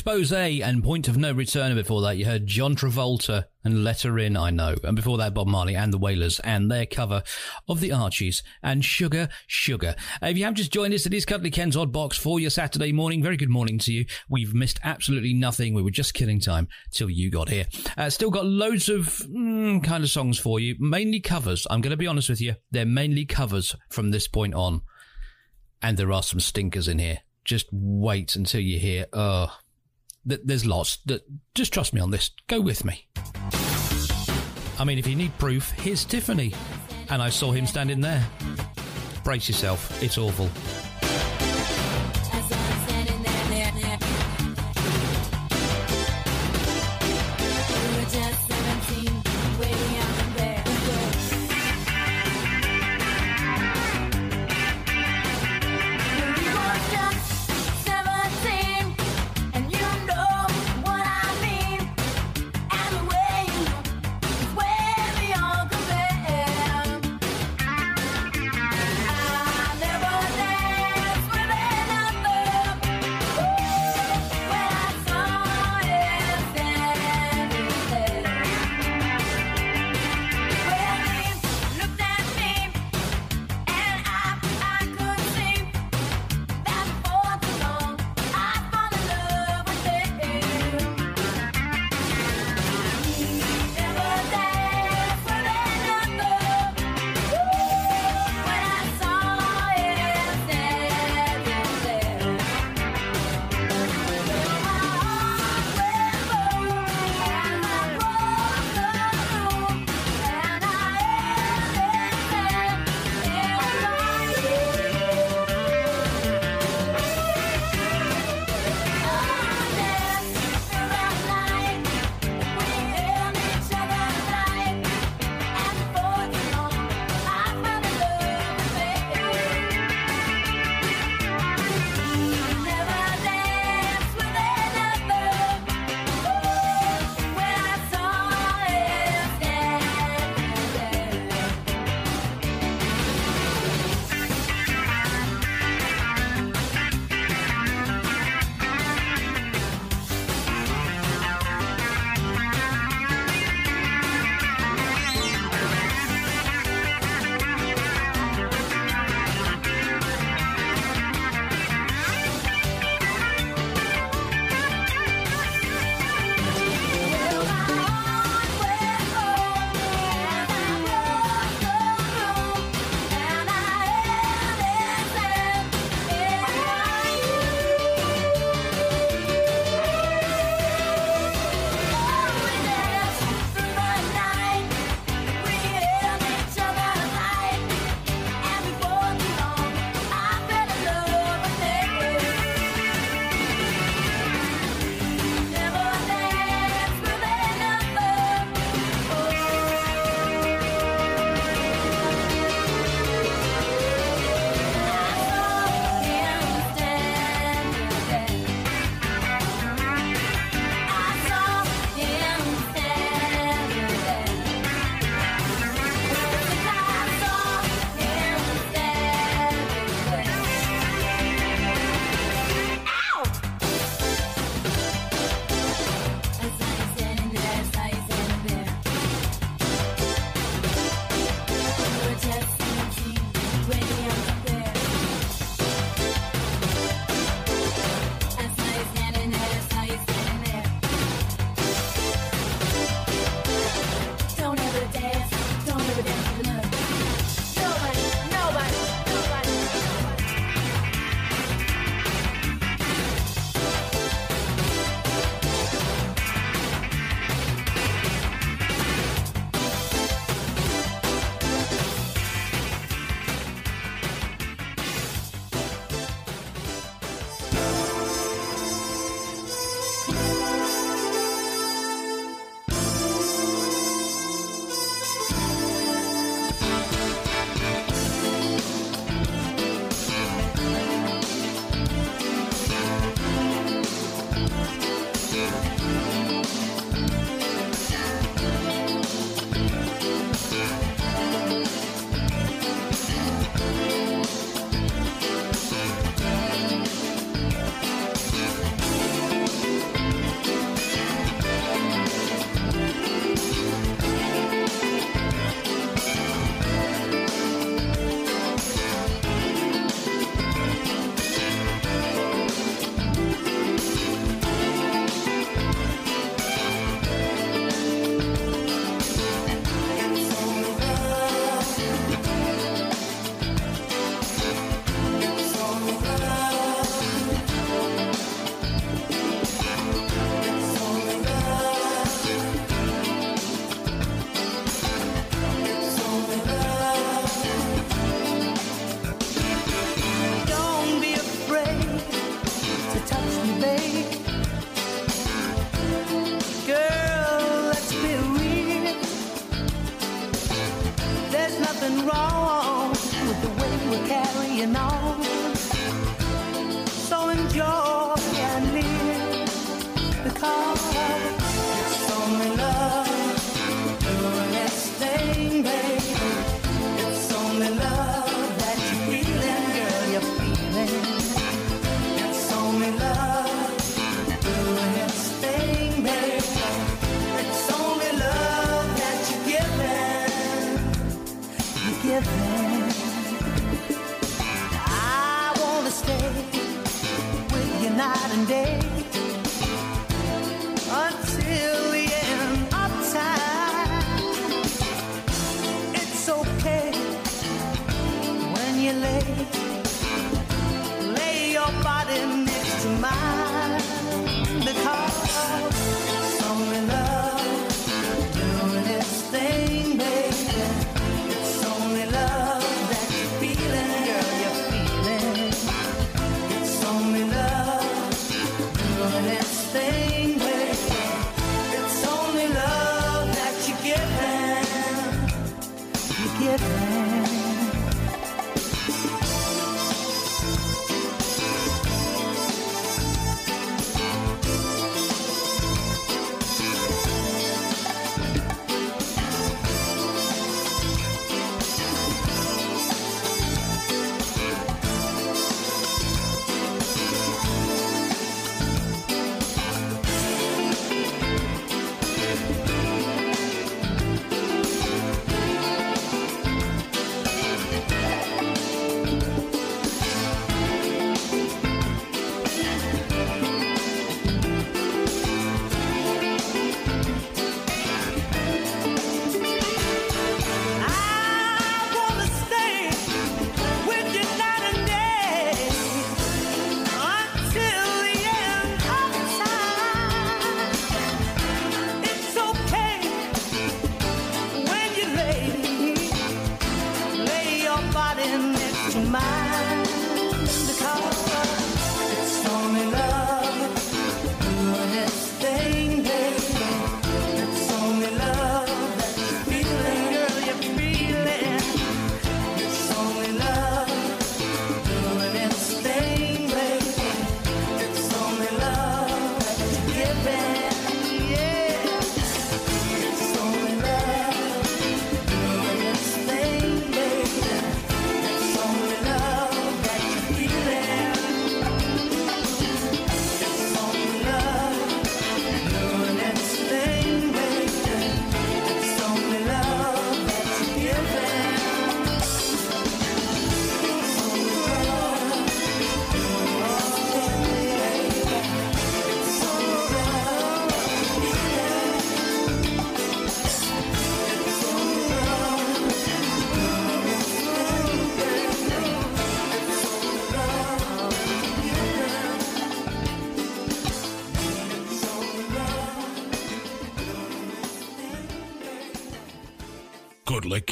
Expose 0.00 0.32
and 0.32 0.82
Point 0.82 1.08
of 1.08 1.18
No 1.18 1.30
Return. 1.30 1.74
Before 1.74 2.00
that, 2.00 2.16
you 2.16 2.24
heard 2.24 2.46
John 2.46 2.74
Travolta 2.74 3.44
and 3.62 3.84
Let 3.84 4.00
Her 4.00 4.18
In, 4.18 4.34
I 4.34 4.48
Know. 4.48 4.74
And 4.82 4.96
before 4.96 5.18
that, 5.18 5.34
Bob 5.34 5.46
Marley 5.46 5.76
and 5.76 5.92
the 5.92 5.98
Wailers 5.98 6.40
and 6.40 6.70
their 6.70 6.86
cover 6.86 7.22
of 7.68 7.80
the 7.80 7.92
Archies 7.92 8.42
and 8.62 8.82
Sugar, 8.82 9.28
Sugar. 9.46 9.94
If 10.22 10.38
you 10.38 10.44
have 10.46 10.54
just 10.54 10.72
joined 10.72 10.94
us, 10.94 11.04
it 11.04 11.12
is 11.12 11.26
Cuddly 11.26 11.50
Ken's 11.50 11.76
Odd 11.76 11.92
Box 11.92 12.16
for 12.16 12.40
your 12.40 12.48
Saturday 12.48 12.92
morning. 12.92 13.22
Very 13.22 13.36
good 13.36 13.50
morning 13.50 13.78
to 13.80 13.92
you. 13.92 14.06
We've 14.30 14.54
missed 14.54 14.80
absolutely 14.82 15.34
nothing. 15.34 15.74
We 15.74 15.82
were 15.82 15.90
just 15.90 16.14
killing 16.14 16.40
time 16.40 16.68
till 16.90 17.10
you 17.10 17.30
got 17.30 17.50
here. 17.50 17.66
Uh, 17.98 18.08
still 18.08 18.30
got 18.30 18.46
loads 18.46 18.88
of 18.88 19.04
mm, 19.28 19.84
kind 19.84 20.02
of 20.02 20.08
songs 20.08 20.38
for 20.38 20.58
you, 20.58 20.76
mainly 20.78 21.20
covers. 21.20 21.66
I'm 21.68 21.82
going 21.82 21.90
to 21.90 21.98
be 21.98 22.06
honest 22.06 22.30
with 22.30 22.40
you. 22.40 22.54
They're 22.70 22.86
mainly 22.86 23.26
covers 23.26 23.76
from 23.90 24.12
this 24.12 24.28
point 24.28 24.54
on. 24.54 24.80
And 25.82 25.98
there 25.98 26.10
are 26.10 26.22
some 26.22 26.40
stinkers 26.40 26.88
in 26.88 27.00
here. 27.00 27.18
Just 27.44 27.66
wait 27.70 28.34
until 28.34 28.62
you 28.62 28.78
hear, 28.78 29.04
oh, 29.12 29.54
there's 30.24 30.66
lots. 30.66 30.98
Th- 31.06 31.22
Just 31.54 31.72
trust 31.72 31.92
me 31.92 32.00
on 32.00 32.10
this. 32.10 32.30
Go 32.46 32.60
with 32.60 32.84
me. 32.84 33.06
I 34.78 34.84
mean, 34.84 34.98
if 34.98 35.06
you 35.06 35.14
need 35.16 35.36
proof, 35.38 35.70
here's 35.72 36.04
Tiffany. 36.04 36.54
And 37.10 37.20
I 37.20 37.28
saw 37.30 37.52
him 37.52 37.66
standing 37.66 38.00
there. 38.00 38.24
Brace 39.24 39.48
yourself. 39.48 40.02
It's 40.02 40.16
awful. 40.18 40.48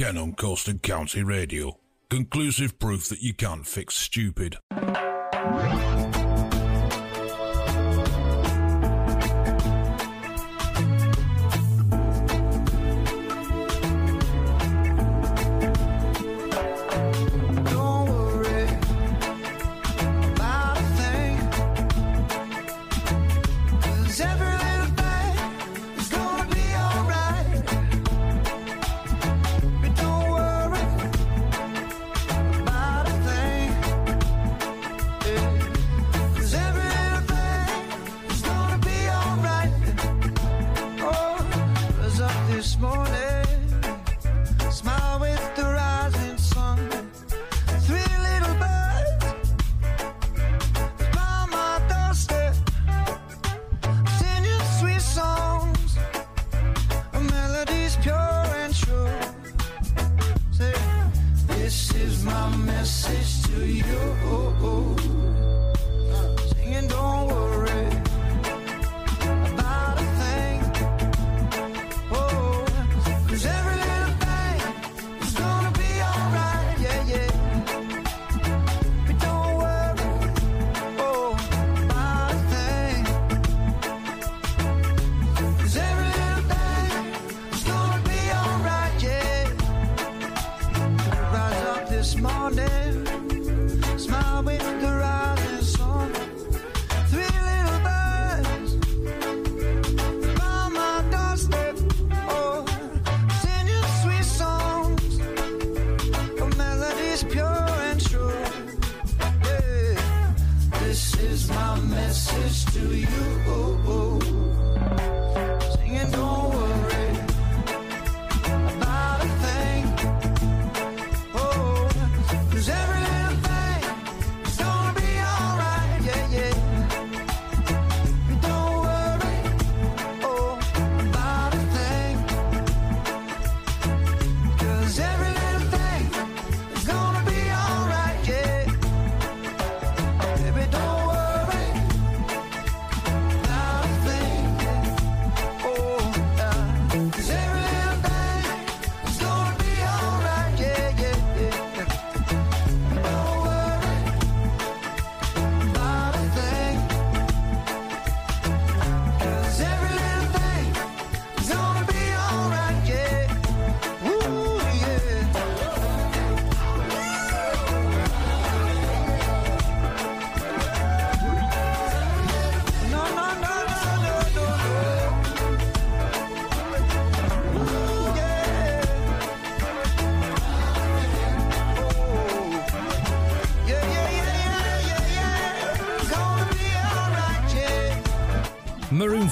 10 0.08 0.16
on 0.16 0.32
Coast 0.32 0.68
and 0.68 0.82
County 0.82 1.22
Radio. 1.22 1.78
Conclusive 2.08 2.78
proof 2.78 3.10
that 3.10 3.20
you 3.20 3.34
can't 3.34 3.66
fix 3.66 3.94
stupid. 3.94 4.56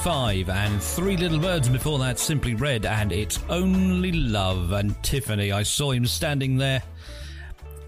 5 0.07 0.51
and 0.51 0.81
Three 0.81 1.17
Little 1.17 1.41
Birds 1.41 1.69
before 1.69 1.99
that, 1.99 2.21
Simply 2.21 2.55
Red 2.55 2.87
and 2.87 3.11
It's 3.11 3.41
Only 3.49 4.13
Love. 4.13 4.71
And 4.71 4.95
Tiffany, 5.03 5.51
I 5.51 5.65
saw 5.65 5.91
him 5.91 6.07
standing 6.07 6.57
there 6.57 6.81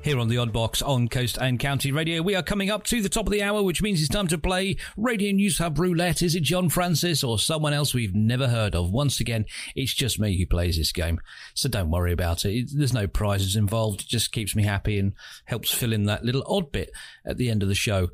here 0.02 0.18
on 0.18 0.26
the 0.26 0.38
Odd 0.38 0.52
Box 0.52 0.82
on 0.82 1.06
Coast 1.06 1.38
and 1.40 1.60
County 1.60 1.92
Radio. 1.92 2.20
We 2.20 2.34
are 2.34 2.42
coming 2.42 2.70
up 2.70 2.82
to 2.86 3.00
the 3.00 3.08
top 3.08 3.26
of 3.26 3.32
the 3.32 3.44
hour, 3.44 3.62
which 3.62 3.82
means 3.82 4.00
it's 4.00 4.08
time 4.08 4.26
to 4.26 4.36
play 4.36 4.78
Radio 4.96 5.30
News 5.30 5.58
Hub 5.58 5.78
Roulette. 5.78 6.20
Is 6.20 6.34
it 6.34 6.42
John 6.42 6.68
Francis 6.68 7.22
or 7.22 7.38
someone 7.38 7.72
else 7.72 7.94
we've 7.94 8.16
never 8.16 8.48
heard 8.48 8.74
of? 8.74 8.90
Once 8.90 9.20
again, 9.20 9.44
it's 9.76 9.94
just 9.94 10.18
me 10.18 10.36
who 10.36 10.44
plays 10.44 10.76
this 10.76 10.90
game, 10.90 11.20
so 11.54 11.68
don't 11.68 11.92
worry 11.92 12.10
about 12.12 12.44
it. 12.44 12.68
There's 12.74 12.92
no 12.92 13.06
prizes 13.06 13.54
involved. 13.54 14.00
It 14.00 14.08
just 14.08 14.32
keeps 14.32 14.56
me 14.56 14.64
happy 14.64 14.98
and 14.98 15.12
helps 15.44 15.70
fill 15.70 15.92
in 15.92 16.06
that 16.06 16.24
little 16.24 16.42
odd 16.48 16.72
bit 16.72 16.90
at 17.24 17.36
the 17.36 17.48
end 17.48 17.62
of 17.62 17.68
the 17.68 17.76
show, 17.76 18.08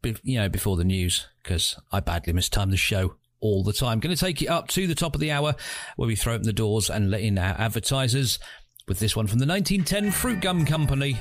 be- 0.00 0.16
you 0.22 0.40
know, 0.40 0.48
before 0.48 0.78
the 0.78 0.84
news, 0.84 1.26
because 1.42 1.78
I 1.92 2.00
badly 2.00 2.32
mistime 2.32 2.70
the 2.70 2.78
show 2.78 3.17
all 3.40 3.62
the 3.62 3.72
time. 3.72 4.00
Going 4.00 4.14
to 4.14 4.20
take 4.20 4.40
you 4.40 4.48
up 4.48 4.68
to 4.68 4.86
the 4.86 4.94
top 4.94 5.14
of 5.14 5.20
the 5.20 5.30
hour 5.30 5.54
where 5.96 6.06
we 6.06 6.16
throw 6.16 6.34
open 6.34 6.46
the 6.46 6.52
doors 6.52 6.90
and 6.90 7.10
let 7.10 7.20
in 7.20 7.38
our 7.38 7.54
advertisers 7.58 8.38
with 8.86 8.98
this 8.98 9.14
one 9.14 9.26
from 9.26 9.38
the 9.38 9.46
1910 9.46 10.12
Fruitgum 10.12 10.66
Company. 10.66 11.20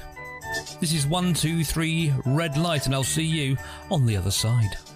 This 0.80 0.94
is 0.94 1.06
123 1.06 2.14
Red 2.26 2.58
Light, 2.58 2.86
and 2.86 2.96
I'll 2.96 3.04
see 3.04 3.24
you 3.24 3.58
on 3.92 4.06
the 4.06 4.16
other 4.16 4.32
side. 4.32 4.87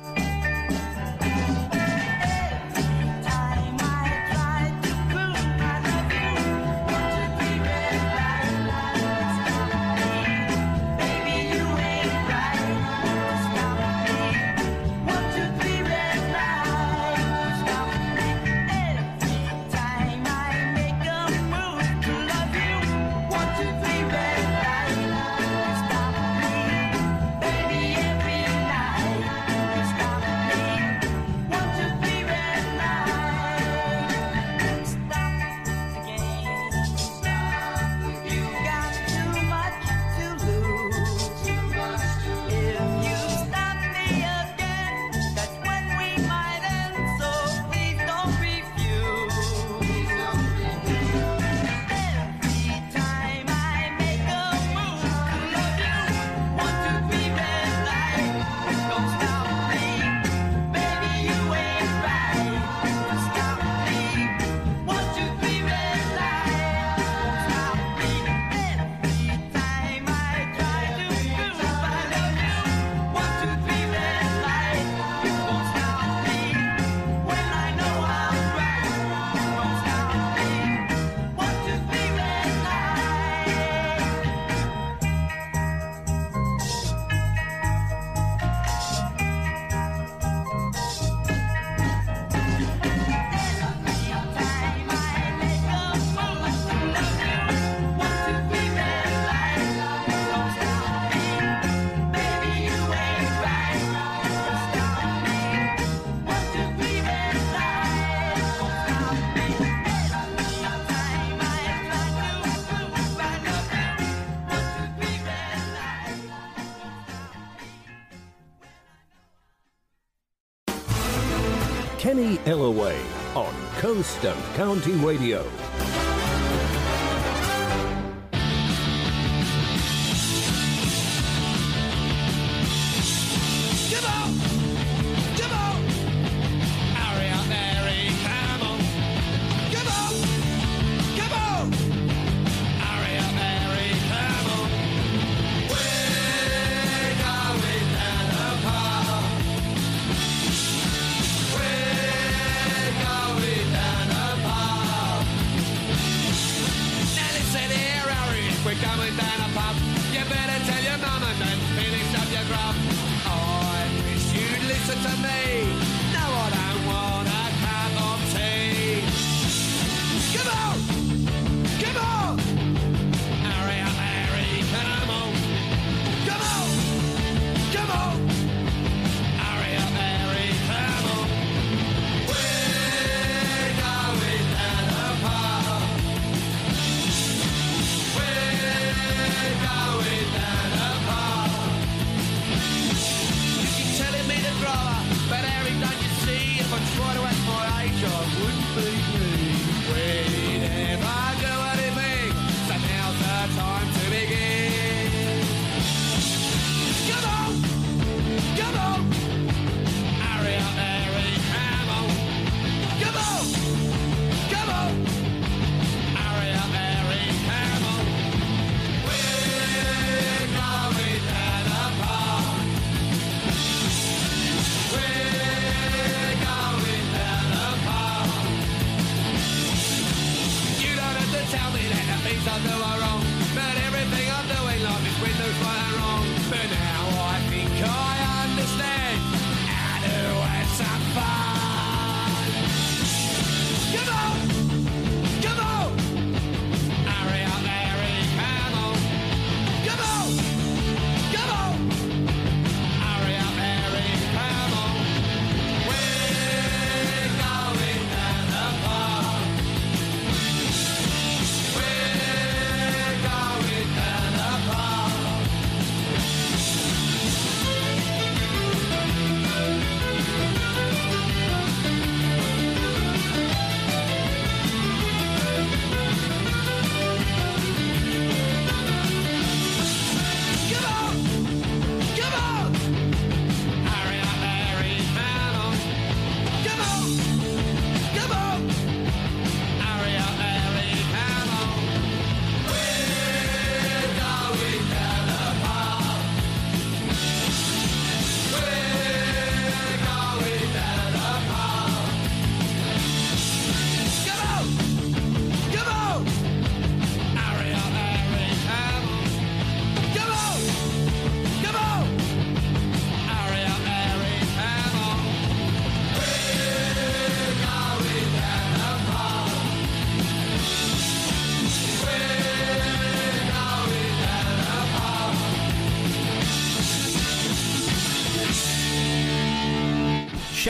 Ellaway 122.46 122.98
on 123.36 123.54
Coast 123.80 124.26
and 124.26 124.56
County 124.56 124.94
Radio. 124.94 125.46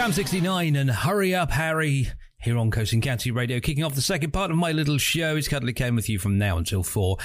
Sham 0.01 0.13
69 0.13 0.75
and 0.77 0.89
Hurry 0.89 1.35
Up 1.35 1.51
Harry 1.51 2.07
here 2.41 2.57
on 2.57 2.71
Coast 2.71 2.91
and 2.91 3.03
County 3.03 3.29
Radio, 3.29 3.59
kicking 3.59 3.83
off 3.83 3.93
the 3.93 4.01
second 4.01 4.33
part 4.33 4.49
of 4.49 4.57
my 4.57 4.71
little 4.71 4.97
show. 4.97 5.35
It's 5.35 5.47
Cuddly 5.47 5.73
Ken 5.73 5.95
with 5.95 6.09
you 6.09 6.17
from 6.17 6.39
now 6.39 6.57
until 6.57 6.81
four, 6.81 7.17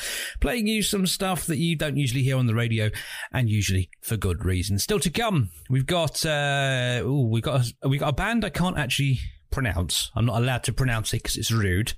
playing 0.43 0.67
you 0.67 0.83
some 0.83 1.07
stuff 1.07 1.47
that 1.47 1.57
you 1.57 1.75
don't 1.75 1.97
usually 1.97 2.23
hear 2.23 2.37
on 2.37 2.45
the 2.45 2.55
radio, 2.55 2.91
and 3.33 3.49
usually 3.49 3.89
for 4.03 4.19
good 4.19 4.45
reason. 4.45 4.79
Still 4.79 5.01
to 5.01 5.09
come, 5.09 5.49
we've 5.71 5.87
got 5.87 6.27
uh, 6.27 7.01
ooh, 7.03 7.27
we've 7.31 7.43
got 7.43 7.67
a, 7.83 7.89
we 7.89 7.97
got 7.97 8.11
a 8.11 8.13
band 8.13 8.45
I 8.45 8.51
can't 8.51 8.77
actually 8.77 9.21
pronounce. 9.51 10.11
I'm 10.15 10.27
not 10.27 10.43
allowed 10.43 10.65
to 10.65 10.75
pronounce 10.75 11.15
it 11.15 11.23
because 11.23 11.39
it's 11.39 11.51
rude. 11.51 11.95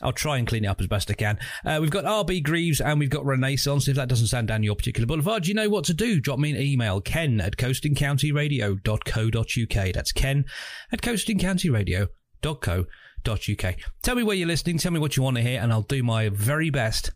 I'll 0.00 0.12
try 0.12 0.38
and 0.38 0.46
clean 0.46 0.64
it 0.64 0.68
up 0.68 0.80
as 0.80 0.86
best 0.86 1.10
I 1.10 1.14
can. 1.14 1.40
Uh, 1.64 1.78
we've 1.80 1.90
got 1.90 2.04
RB 2.04 2.40
Greaves 2.42 2.80
and 2.80 3.00
we've 3.00 3.10
got 3.10 3.26
Renaissance. 3.26 3.88
If 3.88 3.96
that 3.96 4.08
doesn't 4.08 4.28
sound 4.28 4.48
down 4.48 4.62
your 4.62 4.76
particular 4.76 5.06
boulevard, 5.06 5.46
you 5.46 5.52
know 5.54 5.68
what 5.68 5.84
to 5.86 5.94
do. 5.94 6.20
Drop 6.20 6.38
me 6.38 6.52
an 6.52 6.60
email, 6.60 7.00
ken 7.00 7.40
at 7.40 7.56
coastandcountyradio.co.uk. 7.56 9.92
That's 9.92 10.12
ken 10.12 10.44
at 10.92 11.02
coastandcountyradio.co.uk. 11.02 13.74
Tell 14.02 14.14
me 14.14 14.22
where 14.22 14.36
you're 14.36 14.46
listening, 14.46 14.78
tell 14.78 14.92
me 14.92 15.00
what 15.00 15.16
you 15.16 15.24
want 15.24 15.36
to 15.36 15.42
hear, 15.42 15.60
and 15.60 15.72
I'll 15.72 15.82
do 15.82 16.04
my 16.04 16.28
very 16.28 16.70
best 16.70 17.10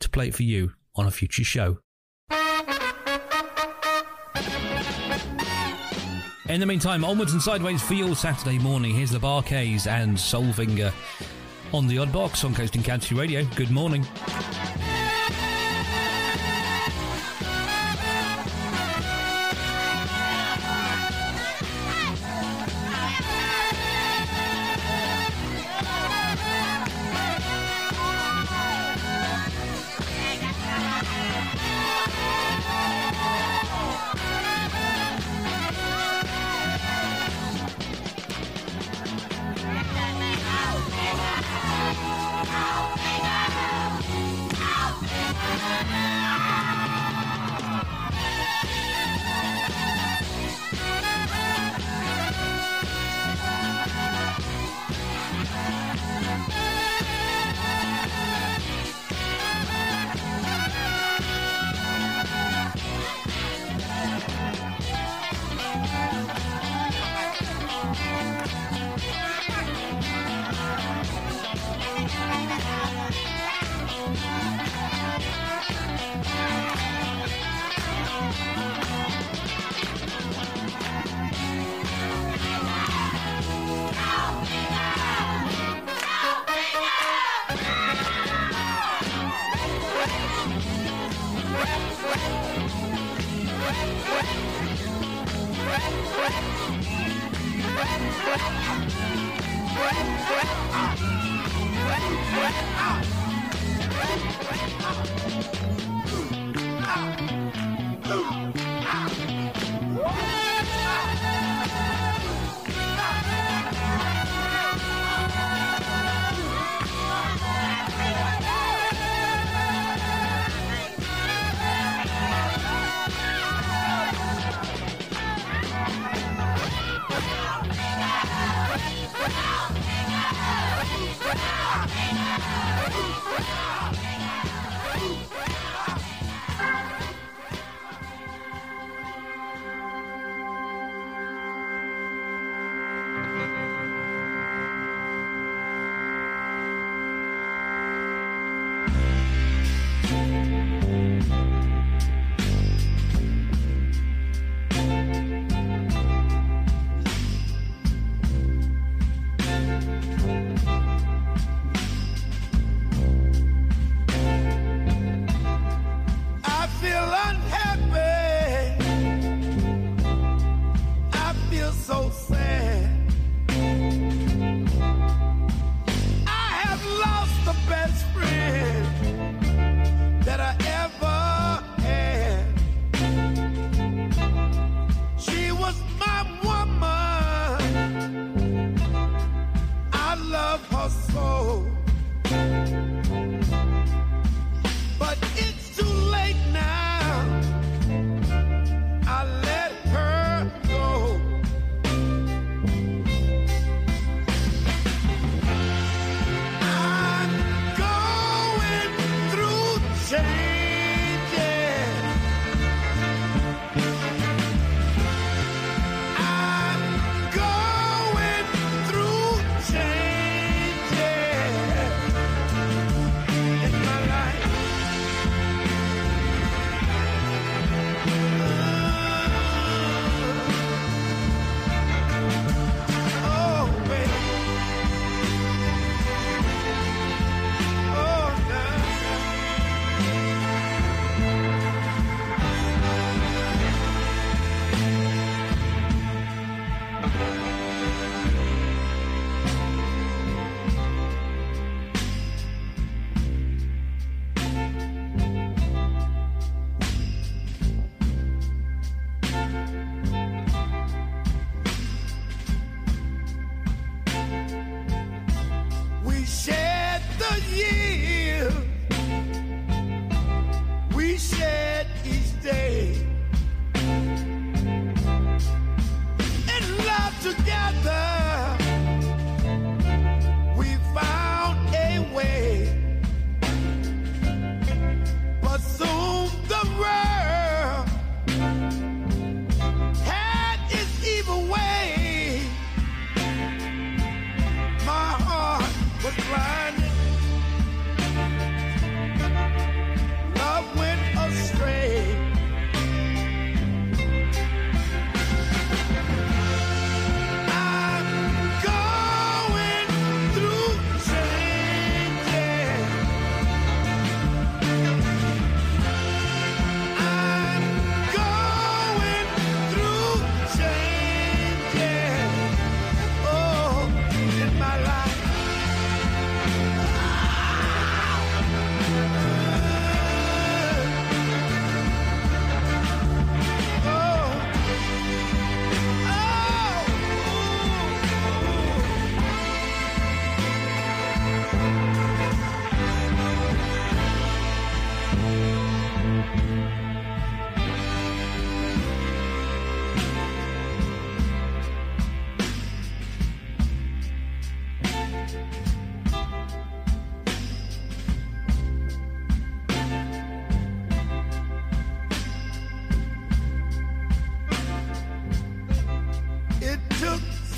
to 0.00 0.10
play 0.10 0.28
it 0.28 0.34
for 0.34 0.42
you 0.42 0.72
on 0.94 1.06
a 1.06 1.10
future 1.10 1.44
show. 1.44 1.78
In 6.48 6.60
the 6.60 6.66
meantime, 6.66 7.04
onwards 7.04 7.32
and 7.32 7.42
sideways 7.42 7.82
for 7.82 7.94
your 7.94 8.14
Saturday 8.14 8.58
morning. 8.58 8.94
Here's 8.94 9.10
the 9.10 9.18
Bar-Kays 9.18 9.88
and 9.88 10.16
Soulfinger 10.16 10.92
on 11.72 11.86
the 11.86 11.98
Odd 11.98 12.12
Box 12.12 12.44
on 12.44 12.54
Coast 12.54 12.76
and 12.76 12.84
County 12.84 13.14
Radio. 13.14 13.44
Good 13.54 13.70
morning. 13.70 14.06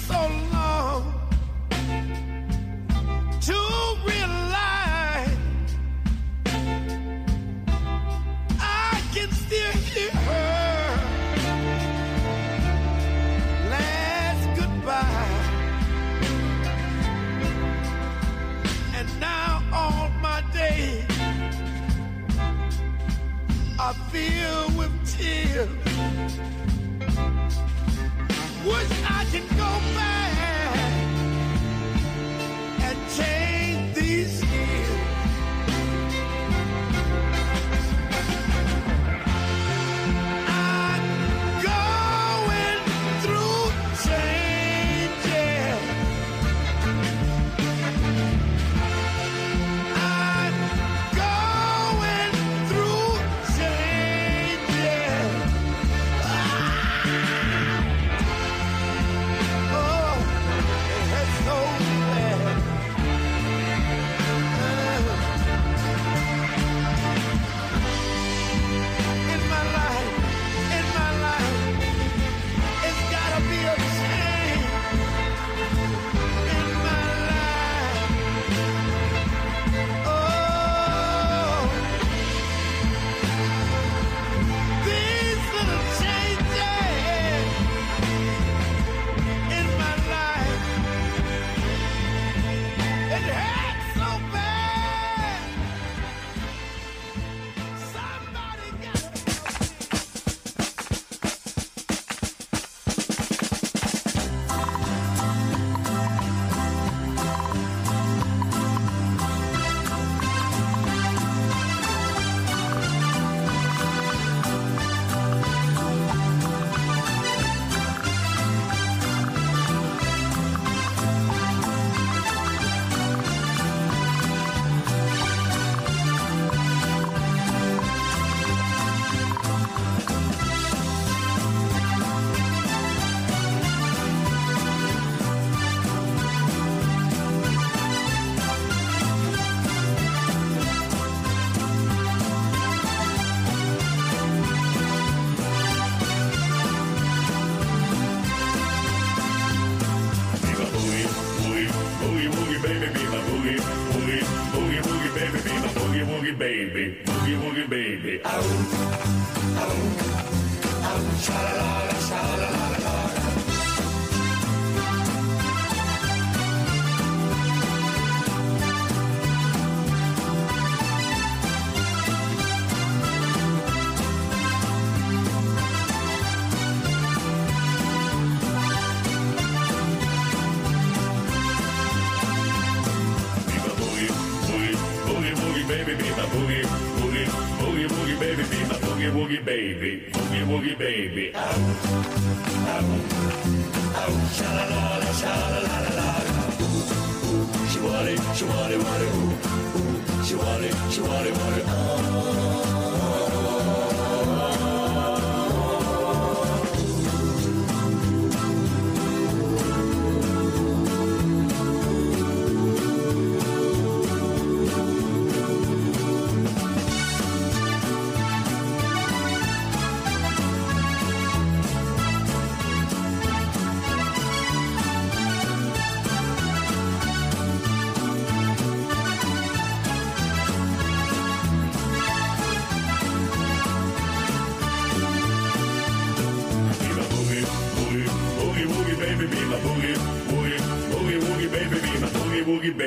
so 0.09 0.47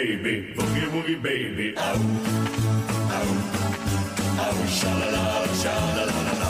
baby. 0.02 0.54
Boogie, 0.56 0.88
woogie, 0.94 1.22
baby. 1.22 1.74
Ow, 1.78 2.00
ow, 3.18 3.30
ow, 4.46 4.58
sha 4.78 4.92
la 5.00 5.08
la 5.16 5.26
sha 5.62 5.74
la 5.96 6.04
la 6.10 6.22
la 6.28 6.41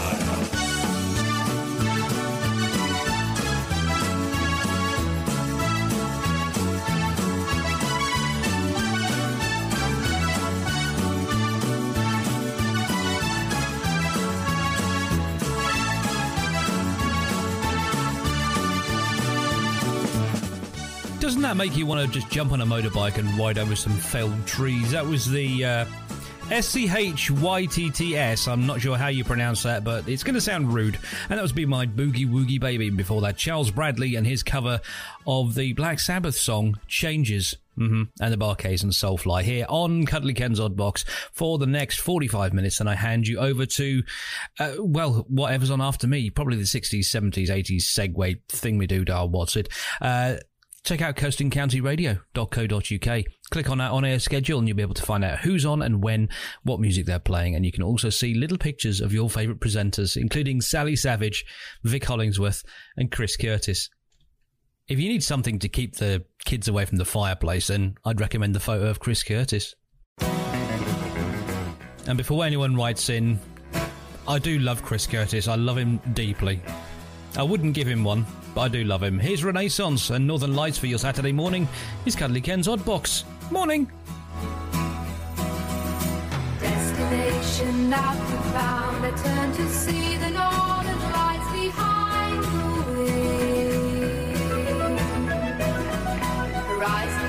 that 21.51 21.57
make 21.57 21.75
you 21.75 21.85
want 21.85 21.99
to 21.99 22.07
just 22.07 22.31
jump 22.31 22.53
on 22.53 22.61
a 22.61 22.65
motorbike 22.65 23.17
and 23.17 23.27
ride 23.37 23.57
over 23.57 23.75
some 23.75 23.91
felled 23.91 24.47
trees? 24.47 24.91
That 24.91 25.05
was 25.05 25.29
the 25.29 25.65
uh, 25.65 25.85
S-C-H-Y-T-T-S. 26.49 28.47
I'm 28.47 28.65
not 28.65 28.79
sure 28.79 28.95
how 28.95 29.09
you 29.09 29.25
pronounce 29.25 29.63
that, 29.63 29.83
but 29.83 30.07
it's 30.07 30.23
going 30.23 30.35
to 30.35 30.39
sound 30.39 30.73
rude. 30.73 30.97
And 31.29 31.37
that 31.37 31.41
was 31.41 31.51
Be 31.51 31.65
My 31.65 31.85
Boogie 31.85 32.25
Woogie 32.25 32.57
Baby. 32.57 32.89
Before 32.89 33.19
that, 33.21 33.35
Charles 33.35 33.69
Bradley 33.69 34.15
and 34.15 34.25
his 34.25 34.43
cover 34.43 34.79
of 35.27 35.53
the 35.55 35.73
Black 35.73 35.99
Sabbath 35.99 36.37
song 36.37 36.79
Changes. 36.87 37.57
hmm 37.77 38.03
And 38.21 38.31
the 38.31 38.37
Bar-Kays 38.37 38.81
and 38.83 38.93
Soulfly 38.93 39.43
here 39.43 39.65
on 39.67 40.05
Cuddly 40.05 40.33
Ken's 40.33 40.61
Odd 40.61 40.77
Box 40.77 41.03
for 41.33 41.57
the 41.57 41.67
next 41.67 41.99
45 41.99 42.53
minutes. 42.53 42.79
And 42.79 42.89
I 42.89 42.95
hand 42.95 43.27
you 43.27 43.39
over 43.39 43.65
to, 43.65 44.03
uh, 44.57 44.75
well, 44.79 45.25
whatever's 45.27 45.69
on 45.69 45.81
after 45.81 46.07
me. 46.07 46.29
Probably 46.29 46.55
the 46.55 46.63
60s, 46.63 47.07
70s, 47.07 47.49
80s 47.49 47.81
segue 47.81 48.39
thing 48.47 48.77
we 48.77 48.87
do, 48.87 49.03
Darl. 49.03 49.27
What's 49.27 49.57
it? 49.57 49.67
Uh, 49.99 50.37
check 50.83 51.01
out 51.01 51.15
coastandcountyradio.co.uk. 51.15 53.25
Click 53.51 53.69
on 53.69 53.81
our 53.81 53.91
on-air 53.91 54.19
schedule 54.19 54.59
and 54.59 54.67
you'll 54.67 54.77
be 54.77 54.83
able 54.83 54.95
to 54.95 55.03
find 55.03 55.23
out 55.23 55.39
who's 55.39 55.65
on 55.65 55.81
and 55.81 56.03
when, 56.03 56.29
what 56.63 56.79
music 56.79 57.05
they're 57.05 57.19
playing. 57.19 57.55
And 57.55 57.65
you 57.65 57.71
can 57.71 57.83
also 57.83 58.09
see 58.09 58.33
little 58.33 58.57
pictures 58.57 58.99
of 59.01 59.13
your 59.13 59.29
favourite 59.29 59.59
presenters, 59.59 60.17
including 60.17 60.61
Sally 60.61 60.95
Savage, 60.95 61.45
Vic 61.83 62.05
Hollingsworth 62.05 62.63
and 62.97 63.11
Chris 63.11 63.37
Curtis. 63.37 63.89
If 64.87 64.99
you 64.99 65.09
need 65.09 65.23
something 65.23 65.59
to 65.59 65.69
keep 65.69 65.97
the 65.97 66.25
kids 66.45 66.67
away 66.67 66.85
from 66.85 66.97
the 66.97 67.05
fireplace, 67.05 67.67
then 67.67 67.97
I'd 68.03 68.19
recommend 68.19 68.55
the 68.55 68.59
photo 68.59 68.89
of 68.89 68.99
Chris 68.99 69.23
Curtis. 69.23 69.75
And 72.07 72.17
before 72.17 72.43
anyone 72.43 72.75
writes 72.75 73.09
in, 73.09 73.39
I 74.27 74.39
do 74.39 74.59
love 74.59 74.83
Chris 74.83 75.07
Curtis. 75.07 75.47
I 75.47 75.55
love 75.55 75.77
him 75.77 76.01
deeply. 76.13 76.61
I 77.37 77.43
wouldn't 77.43 77.73
give 77.73 77.87
him 77.87 78.03
one, 78.03 78.25
but 78.53 78.61
I 78.61 78.67
do 78.67 78.83
love 78.83 79.03
him. 79.03 79.17
Here's 79.17 79.43
Renaissance 79.43 80.09
and 80.09 80.27
Northern 80.27 80.53
Lights 80.55 80.77
for 80.77 80.87
your 80.87 80.99
Saturday 80.99 81.31
morning. 81.31 81.67
It's 82.05 82.15
Cuddly 82.15 82.41
Ken's 82.41 82.67
Odd 82.67 82.83
Box. 82.83 83.23
Morning. 83.49 83.89
Destination 86.59 87.89
now 87.89 88.13
found. 88.53 89.05
I 89.05 89.11
turn 89.11 89.51
to 89.53 89.67
see 89.69 90.17
the 90.17 90.29
northern 90.29 91.01
lights 91.11 91.51
behind 91.51 92.43
the 92.43 92.91
way. 92.99 93.21
Horizons 96.67 97.20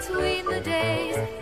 between 0.00 0.46
the 0.46 0.60
days. 0.60 1.39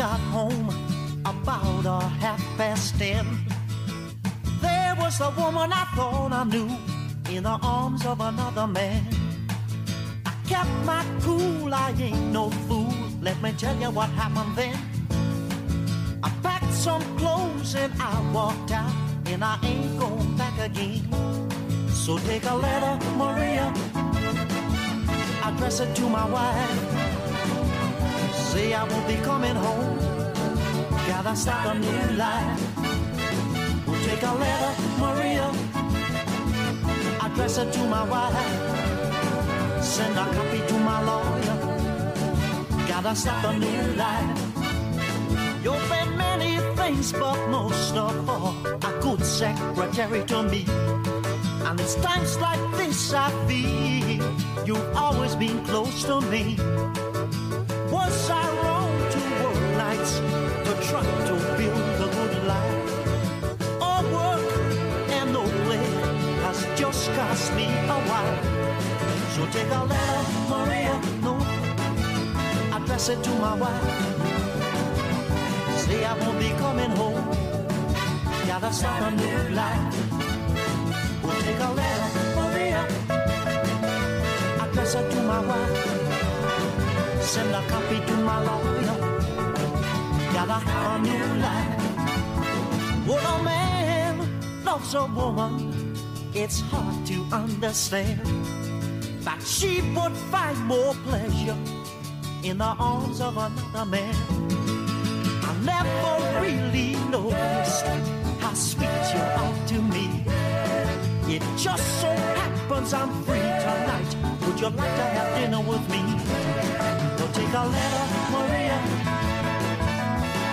Got 0.00 0.20
home, 0.32 0.70
about 1.26 1.84
a 1.84 2.00
half 2.22 2.42
past 2.56 2.98
ten, 2.98 3.26
there 4.62 4.94
was 4.96 5.20
a 5.20 5.28
woman 5.36 5.70
I 5.70 5.84
thought 5.94 6.32
I 6.32 6.44
knew 6.44 6.70
in 7.28 7.42
the 7.42 7.58
arms 7.62 8.06
of 8.06 8.18
another 8.22 8.66
man. 8.66 9.04
I 10.24 10.32
kept 10.48 10.70
my 10.86 11.04
cool, 11.20 11.74
I 11.74 11.90
ain't 12.00 12.32
no 12.32 12.48
fool. 12.66 12.94
Let 13.20 13.42
me 13.42 13.52
tell 13.58 13.76
you 13.76 13.90
what 13.90 14.08
happened 14.20 14.56
then. 14.56 14.78
I 16.22 16.30
packed 16.42 16.72
some 16.72 17.04
clothes 17.18 17.74
and 17.74 17.92
I 18.00 18.14
walked 18.32 18.72
out, 18.72 18.94
and 19.26 19.44
I 19.44 19.58
ain't 19.62 19.98
going 20.00 20.34
back 20.38 20.58
again. 20.58 21.04
So 21.90 22.16
take 22.20 22.44
a 22.44 22.54
letter, 22.54 22.94
Maria, 23.18 23.66
address 25.44 25.80
it 25.80 25.94
to 25.96 26.08
my 26.08 26.24
wife. 26.24 27.10
Say 28.50 28.74
I 28.74 28.82
won't 28.82 29.06
be 29.06 29.14
coming 29.22 29.54
home. 29.54 29.89
Gotta 31.22 31.36
start 31.36 31.76
a 31.76 31.78
new 31.78 32.16
life. 32.16 32.76
We'll 33.86 34.00
take 34.06 34.22
a 34.22 34.32
letter, 34.32 34.72
Maria. 34.98 35.52
Address 37.20 37.58
it 37.58 37.70
to 37.74 37.80
my 37.84 38.04
wife. 38.04 39.84
Send 39.84 40.16
a 40.16 40.24
copy 40.32 40.60
to 40.66 40.78
my 40.78 40.98
lawyer. 41.04 41.56
Gotta 42.88 43.14
start 43.14 43.44
a 43.44 43.58
new 43.58 43.82
life. 44.00 44.38
You've 45.62 45.88
been 45.90 46.16
many 46.16 46.56
things, 46.74 47.12
but 47.12 47.36
most 47.48 47.94
of 47.96 48.26
all, 48.26 48.56
a 48.66 49.00
good 49.02 49.22
secretary 49.22 50.24
to 50.24 50.42
me. 50.44 50.64
And 51.66 51.78
it's 51.78 51.96
times 51.96 52.38
like 52.38 52.62
this 52.78 53.12
I 53.12 53.28
feel 53.46 54.24
you've 54.66 54.96
always 54.96 55.36
been 55.36 55.62
close 55.66 56.02
to 56.04 56.22
me. 56.22 56.56
Just 66.92 67.12
cost 67.12 67.54
me 67.54 67.66
a 67.66 67.98
while. 68.10 68.38
So 69.34 69.46
take 69.54 69.70
a 69.70 69.82
letter, 69.92 70.22
Maria, 70.50 70.94
no, 71.22 71.34
address 72.76 73.08
it 73.10 73.22
to 73.22 73.30
my 73.30 73.54
wife. 73.54 73.86
Say 75.82 76.04
I 76.04 76.14
won't 76.18 76.38
be 76.40 76.50
coming 76.62 76.90
home. 77.00 77.24
Gotta 78.48 78.72
start 78.72 79.02
a 79.08 79.10
new 79.22 79.40
life. 79.54 79.94
We'll 81.22 81.40
take 81.46 81.60
a 81.68 81.70
letter, 81.80 82.10
Maria, 82.38 82.82
address 84.64 84.94
it 84.96 85.06
to 85.12 85.20
my 85.22 85.40
wife. 85.50 85.76
Send 87.22 87.54
a 87.54 87.62
copy 87.72 87.98
to 88.08 88.14
my 88.28 88.38
lawyer. 88.48 88.98
Gotta 90.34 90.58
have 90.66 90.86
a 90.94 90.98
new 91.08 91.26
life. 91.46 91.76
When 93.06 93.24
a 93.34 93.42
man 93.44 94.14
loves 94.64 94.94
a 94.94 95.06
woman, 95.06 95.79
it's 96.34 96.60
hard 96.60 97.06
to 97.06 97.24
understand 97.32 98.20
that 99.24 99.42
she 99.42 99.80
would 99.94 100.16
find 100.30 100.56
more 100.64 100.94
pleasure 101.06 101.56
in 102.42 102.58
the 102.58 102.74
arms 102.78 103.20
of 103.20 103.36
another 103.36 103.84
man. 103.84 104.14
I 105.42 105.54
never 105.64 106.40
really 106.40 106.94
noticed 107.10 107.84
how 108.40 108.54
sweet 108.54 109.02
you 109.12 109.20
are 109.20 109.66
to 109.68 109.82
me. 109.82 110.24
It 111.34 111.42
just 111.56 112.00
so 112.00 112.08
happens 112.08 112.94
I'm 112.94 113.10
free 113.24 113.38
tonight. 113.38 114.16
Would 114.46 114.60
you 114.60 114.68
like 114.68 114.94
to 115.00 115.04
have 115.16 115.38
dinner 115.38 115.60
with 115.60 115.88
me? 115.90 116.02
We'll 117.18 117.32
take 117.32 117.52
a 117.52 117.66
letter, 117.66 118.06
Maria. 118.32 118.78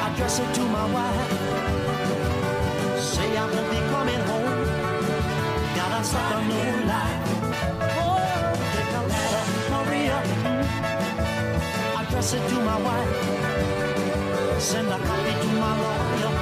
Address 0.05 0.39
it 0.39 0.53
to 0.55 0.61
my 0.61 0.85
wife. 0.91 1.31
Say 2.99 3.37
I 3.37 3.45
won't 3.45 3.69
be 3.71 3.77
coming 3.91 4.19
home. 4.27 4.46
Gotta 6.07 6.19
start 6.19 6.35
a 6.35 6.85
life. 6.87 7.27
Oh, 7.99 8.55
take 8.75 8.93
a 8.95 9.03
letter, 9.11 9.43
Maria. 9.73 10.17
Address 11.99 12.33
it 12.33 12.43
to 12.49 12.55
my 12.61 12.77
wife. 12.81 13.11
Send 14.61 14.87
a 14.87 14.99
copy 14.99 15.33
to 15.41 15.47
my 15.59 15.73
lawyer. 15.81 16.33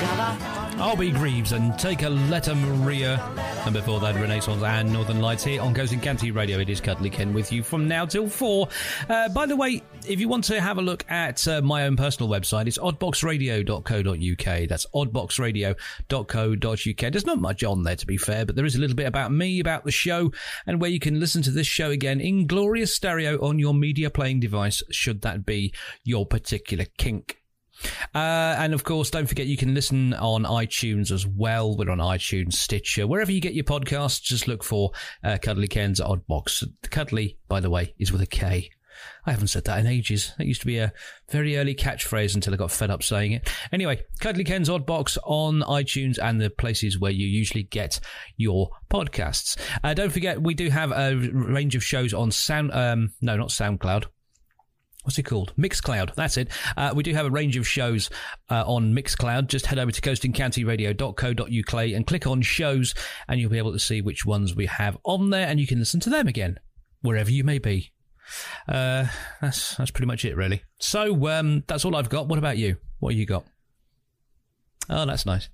Gotta 0.00 0.45
RB 0.76 1.14
Greaves 1.14 1.52
and 1.52 1.78
take 1.78 2.02
a 2.02 2.10
letter, 2.10 2.54
Maria. 2.54 3.18
And 3.64 3.72
before 3.72 3.98
that, 4.00 4.14
Renaissance 4.14 4.62
and 4.62 4.92
Northern 4.92 5.22
Lights 5.22 5.42
here 5.42 5.62
on 5.62 5.72
Coast 5.72 5.94
and 5.94 6.02
County 6.02 6.30
Radio. 6.30 6.58
It 6.58 6.68
is 6.68 6.82
Cuddly 6.82 7.08
Ken 7.08 7.32
with 7.32 7.50
you 7.50 7.62
from 7.62 7.88
now 7.88 8.04
till 8.04 8.28
four. 8.28 8.68
Uh, 9.08 9.30
by 9.30 9.46
the 9.46 9.56
way, 9.56 9.82
if 10.06 10.20
you 10.20 10.28
want 10.28 10.44
to 10.44 10.60
have 10.60 10.76
a 10.76 10.82
look 10.82 11.10
at 11.10 11.48
uh, 11.48 11.62
my 11.62 11.86
own 11.86 11.96
personal 11.96 12.30
website, 12.30 12.66
it's 12.66 12.76
oddboxradio.co.uk. 12.76 14.68
That's 14.68 14.86
oddboxradio.co.uk. 14.94 17.12
There's 17.12 17.26
not 17.26 17.40
much 17.40 17.64
on 17.64 17.82
there, 17.82 17.96
to 17.96 18.06
be 18.06 18.18
fair, 18.18 18.44
but 18.44 18.54
there 18.54 18.66
is 18.66 18.74
a 18.74 18.78
little 18.78 18.96
bit 18.96 19.06
about 19.06 19.32
me, 19.32 19.60
about 19.60 19.84
the 19.84 19.90
show, 19.90 20.30
and 20.66 20.78
where 20.78 20.90
you 20.90 21.00
can 21.00 21.18
listen 21.18 21.40
to 21.42 21.50
this 21.50 21.66
show 21.66 21.90
again 21.90 22.20
in 22.20 22.46
glorious 22.46 22.94
stereo 22.94 23.42
on 23.42 23.58
your 23.58 23.72
media 23.72 24.10
playing 24.10 24.40
device, 24.40 24.82
should 24.90 25.22
that 25.22 25.46
be 25.46 25.72
your 26.04 26.26
particular 26.26 26.84
kink. 26.98 27.38
Uh, 28.14 28.56
and 28.58 28.74
of 28.74 28.84
course, 28.84 29.10
don't 29.10 29.26
forget 29.26 29.46
you 29.46 29.56
can 29.56 29.74
listen 29.74 30.14
on 30.14 30.44
iTunes 30.44 31.10
as 31.10 31.26
well. 31.26 31.76
We're 31.76 31.90
on 31.90 31.98
iTunes, 31.98 32.54
Stitcher, 32.54 33.06
wherever 33.06 33.32
you 33.32 33.40
get 33.40 33.54
your 33.54 33.64
podcasts. 33.64 34.22
Just 34.22 34.48
look 34.48 34.64
for 34.64 34.92
uh, 35.22 35.38
Cuddly 35.40 35.68
Ken's 35.68 36.00
Oddbox. 36.00 36.64
Cuddly, 36.90 37.38
by 37.48 37.60
the 37.60 37.70
way, 37.70 37.94
is 37.98 38.12
with 38.12 38.22
a 38.22 38.26
K. 38.26 38.70
I 39.26 39.30
haven't 39.30 39.48
said 39.48 39.64
that 39.64 39.78
in 39.78 39.86
ages. 39.86 40.32
That 40.38 40.46
used 40.46 40.60
to 40.60 40.66
be 40.66 40.78
a 40.78 40.92
very 41.30 41.58
early 41.58 41.74
catchphrase 41.74 42.34
until 42.34 42.54
I 42.54 42.56
got 42.56 42.70
fed 42.70 42.90
up 42.90 43.02
saying 43.02 43.32
it. 43.32 43.50
Anyway, 43.72 44.00
Cuddly 44.20 44.44
Ken's 44.44 44.70
Odd 44.70 44.86
Box 44.86 45.18
on 45.24 45.60
iTunes 45.62 46.18
and 46.22 46.40
the 46.40 46.50
places 46.50 46.98
where 46.98 47.10
you 47.10 47.26
usually 47.26 47.64
get 47.64 48.00
your 48.36 48.70
podcasts. 48.90 49.58
Uh, 49.82 49.94
don't 49.94 50.12
forget, 50.12 50.40
we 50.40 50.54
do 50.54 50.70
have 50.70 50.92
a 50.92 51.14
range 51.14 51.74
of 51.74 51.84
shows 51.84 52.14
on 52.14 52.30
Sound. 52.30 52.72
Um, 52.72 53.12
no, 53.20 53.36
not 53.36 53.48
SoundCloud 53.48 54.06
what's 55.06 55.18
it 55.18 55.22
called? 55.22 55.54
Mixcloud. 55.56 56.16
That's 56.16 56.36
it. 56.36 56.48
Uh, 56.76 56.92
we 56.94 57.04
do 57.04 57.14
have 57.14 57.26
a 57.26 57.30
range 57.30 57.56
of 57.56 57.66
shows 57.66 58.10
uh, 58.50 58.64
on 58.66 58.92
Mixcloud. 58.92 59.46
Just 59.46 59.66
head 59.66 59.78
over 59.78 59.92
to 59.92 60.00
coastandcountyradio.co.uk 60.00 61.94
and 61.94 62.06
click 62.06 62.26
on 62.26 62.42
shows, 62.42 62.92
and 63.28 63.40
you'll 63.40 63.50
be 63.50 63.58
able 63.58 63.72
to 63.72 63.78
see 63.78 64.02
which 64.02 64.26
ones 64.26 64.56
we 64.56 64.66
have 64.66 64.98
on 65.04 65.30
there, 65.30 65.46
and 65.46 65.60
you 65.60 65.66
can 65.66 65.78
listen 65.78 66.00
to 66.00 66.10
them 66.10 66.26
again 66.26 66.58
wherever 67.02 67.30
you 67.30 67.44
may 67.44 67.58
be. 67.58 67.92
Uh, 68.68 69.06
that's 69.40 69.76
that's 69.76 69.92
pretty 69.92 70.08
much 70.08 70.24
it, 70.24 70.36
really. 70.36 70.64
So 70.78 71.28
um, 71.28 71.62
that's 71.68 71.84
all 71.84 71.94
I've 71.94 72.08
got. 72.08 72.26
What 72.26 72.40
about 72.40 72.58
you? 72.58 72.78
What 72.98 73.14
you 73.14 73.26
got? 73.26 73.46
Oh, 74.90 75.06
that's 75.06 75.24
nice. 75.24 75.48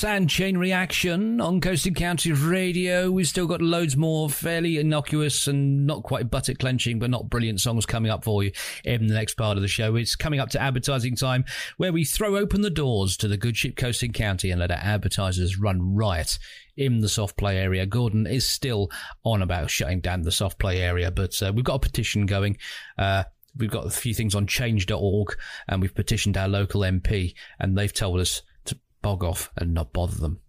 Steps 0.00 0.16
and 0.16 0.30
Chain 0.30 0.56
Reaction 0.56 1.42
on 1.42 1.60
Coast 1.60 1.84
and 1.84 1.94
County 1.94 2.32
Radio. 2.32 3.10
We've 3.10 3.28
still 3.28 3.46
got 3.46 3.60
loads 3.60 3.98
more 3.98 4.30
fairly 4.30 4.78
innocuous 4.78 5.46
and 5.46 5.86
not 5.86 6.04
quite 6.04 6.30
buttock 6.30 6.58
clenching, 6.58 6.98
but 6.98 7.10
not 7.10 7.28
brilliant 7.28 7.60
songs 7.60 7.84
coming 7.84 8.10
up 8.10 8.24
for 8.24 8.42
you 8.42 8.50
in 8.82 9.08
the 9.08 9.14
next 9.14 9.34
part 9.34 9.58
of 9.58 9.62
the 9.62 9.68
show. 9.68 9.96
It's 9.96 10.16
coming 10.16 10.40
up 10.40 10.48
to 10.50 10.62
advertising 10.62 11.16
time 11.16 11.44
where 11.76 11.92
we 11.92 12.04
throw 12.04 12.38
open 12.38 12.62
the 12.62 12.70
doors 12.70 13.14
to 13.18 13.28
the 13.28 13.36
good 13.36 13.58
ship 13.58 13.76
Coasting 13.76 14.14
County 14.14 14.50
and 14.50 14.60
let 14.60 14.70
our 14.70 14.78
advertisers 14.78 15.58
run 15.58 15.94
riot 15.94 16.38
in 16.78 17.00
the 17.00 17.08
soft 17.08 17.36
play 17.36 17.58
area. 17.58 17.84
Gordon 17.84 18.26
is 18.26 18.48
still 18.48 18.90
on 19.22 19.42
about 19.42 19.68
shutting 19.68 20.00
down 20.00 20.22
the 20.22 20.32
soft 20.32 20.58
play 20.58 20.80
area, 20.80 21.10
but 21.10 21.42
uh, 21.42 21.52
we've 21.54 21.64
got 21.64 21.74
a 21.74 21.80
petition 21.80 22.24
going. 22.24 22.56
Uh, 22.96 23.24
We've 23.56 23.68
got 23.68 23.84
a 23.84 23.90
few 23.90 24.14
things 24.14 24.36
on 24.36 24.46
change.org 24.46 25.36
and 25.66 25.82
we've 25.82 25.92
petitioned 25.92 26.36
our 26.36 26.46
local 26.46 26.82
MP 26.82 27.34
and 27.58 27.76
they've 27.76 27.92
told 27.92 28.20
us 28.20 28.42
bog 29.02 29.24
off 29.24 29.50
and 29.56 29.74
not 29.74 29.92
bother 29.92 30.16
them. 30.16 30.40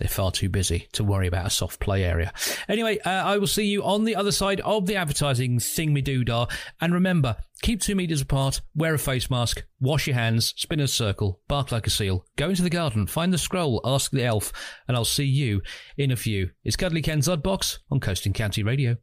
They're 0.00 0.08
far 0.08 0.32
too 0.32 0.48
busy 0.48 0.88
to 0.92 1.04
worry 1.04 1.26
about 1.26 1.46
a 1.46 1.50
soft 1.50 1.78
play 1.78 2.04
area. 2.04 2.32
Anyway, 2.70 2.98
uh, 3.00 3.10
I 3.10 3.36
will 3.36 3.46
see 3.46 3.66
you 3.66 3.84
on 3.84 4.04
the 4.04 4.16
other 4.16 4.32
side 4.32 4.58
of 4.60 4.86
the 4.86 4.96
advertising 4.96 5.60
thing 5.60 5.92
me 5.92 6.00
doodah. 6.00 6.50
And 6.80 6.94
remember, 6.94 7.36
keep 7.60 7.82
two 7.82 7.94
meters 7.94 8.22
apart, 8.22 8.62
wear 8.74 8.94
a 8.94 8.98
face 8.98 9.28
mask, 9.28 9.62
wash 9.78 10.06
your 10.06 10.16
hands, 10.16 10.54
spin 10.56 10.80
a 10.80 10.88
circle, 10.88 11.40
bark 11.48 11.70
like 11.70 11.86
a 11.86 11.90
seal, 11.90 12.24
go 12.36 12.48
into 12.48 12.62
the 12.62 12.70
garden, 12.70 13.06
find 13.06 13.30
the 13.30 13.36
scroll, 13.36 13.82
ask 13.84 14.10
the 14.10 14.24
elf, 14.24 14.54
and 14.88 14.96
I'll 14.96 15.04
see 15.04 15.26
you 15.26 15.60
in 15.98 16.10
a 16.10 16.16
few. 16.16 16.48
It's 16.64 16.76
Cuddly 16.76 17.02
Ken's 17.02 17.28
Oddbox 17.28 17.80
on 17.90 18.00
Coast 18.00 18.24
and 18.24 18.34
County 18.34 18.62
Radio. 18.62 18.96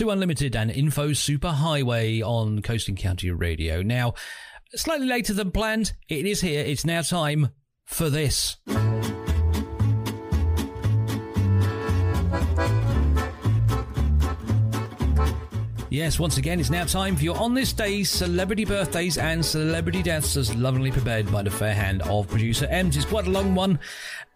To 0.00 0.08
Unlimited 0.08 0.56
and 0.56 0.70
Info 0.70 1.12
Super 1.12 1.50
Highway 1.50 2.22
on 2.22 2.62
Coast 2.62 2.88
and 2.88 2.96
County 2.96 3.30
Radio. 3.30 3.82
Now, 3.82 4.14
slightly 4.74 5.06
later 5.06 5.34
than 5.34 5.50
planned, 5.50 5.92
it 6.08 6.24
is 6.24 6.40
here. 6.40 6.64
It's 6.64 6.86
now 6.86 7.02
time 7.02 7.50
for 7.84 8.08
this. 8.08 8.56
Yes, 15.90 16.20
once 16.20 16.38
again, 16.38 16.60
it's 16.60 16.70
now 16.70 16.84
time 16.84 17.16
for 17.16 17.24
your 17.24 17.36
On 17.36 17.52
This 17.52 17.72
Day's 17.72 18.08
celebrity 18.08 18.64
birthdays 18.64 19.18
and 19.18 19.44
celebrity 19.44 20.02
deaths 20.02 20.36
as 20.36 20.54
lovingly 20.54 20.92
prepared 20.92 21.30
by 21.32 21.42
the 21.42 21.50
fair 21.50 21.74
hand 21.74 22.00
of 22.02 22.28
producer 22.28 22.66
Ems. 22.70 22.96
It's 22.96 23.04
quite 23.04 23.26
a 23.26 23.30
long 23.30 23.56
one, 23.56 23.78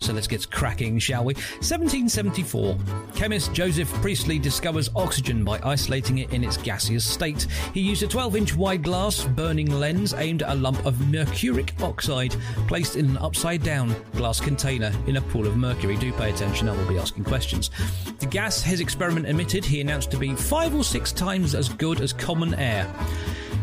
so 0.05 0.13
let's 0.13 0.27
get 0.27 0.51
cracking, 0.51 0.99
shall 0.99 1.25
we? 1.25 1.33
1774. 1.35 2.77
Chemist 3.15 3.55
Joseph 3.55 3.91
Priestley 4.03 4.39
discovers 4.39 4.91
oxygen 4.95 5.45
by 5.45 5.59
isolating 5.65 6.19
it 6.19 6.31
in 6.33 6.45
its 6.45 6.59
gaseous 6.59 7.05
state. 7.05 7.47
He 7.73 7.81
used 7.81 8.03
a 8.03 8.07
12 8.07 8.37
inch 8.37 8.55
wide 8.55 8.83
glass 8.83 9.25
burning 9.25 9.71
lens 9.71 10.13
aimed 10.13 10.43
at 10.43 10.51
a 10.51 10.55
lump 10.55 10.85
of 10.85 11.09
mercuric 11.09 11.73
oxide 11.81 12.37
placed 12.69 12.97
in 12.97 13.07
an 13.07 13.19
upside 13.19 13.63
down 13.63 13.95
glass 14.15 14.41
container 14.41 14.93
in 15.07 15.17
a 15.17 15.23
pool 15.23 15.47
of 15.47 15.57
mercury. 15.57 15.97
Do 15.97 16.13
pay 16.13 16.31
attention, 16.31 16.69
I 16.69 16.77
will 16.77 16.89
be 16.89 16.99
asking 16.99 17.25
questions. 17.25 17.71
The 18.19 18.27
gas 18.27 18.61
his 18.63 18.81
experiment 18.81 19.27
emitted, 19.27 19.65
he 19.65 19.81
announced 19.81 20.11
to 20.11 20.19
be 20.19 20.35
five 20.35 20.75
or 20.75 20.85
six 20.85 21.13
times 21.13 21.55
as 21.55 21.71
good 21.71 22.03
as 22.03 22.13
common 22.13 22.53
air. 22.55 22.93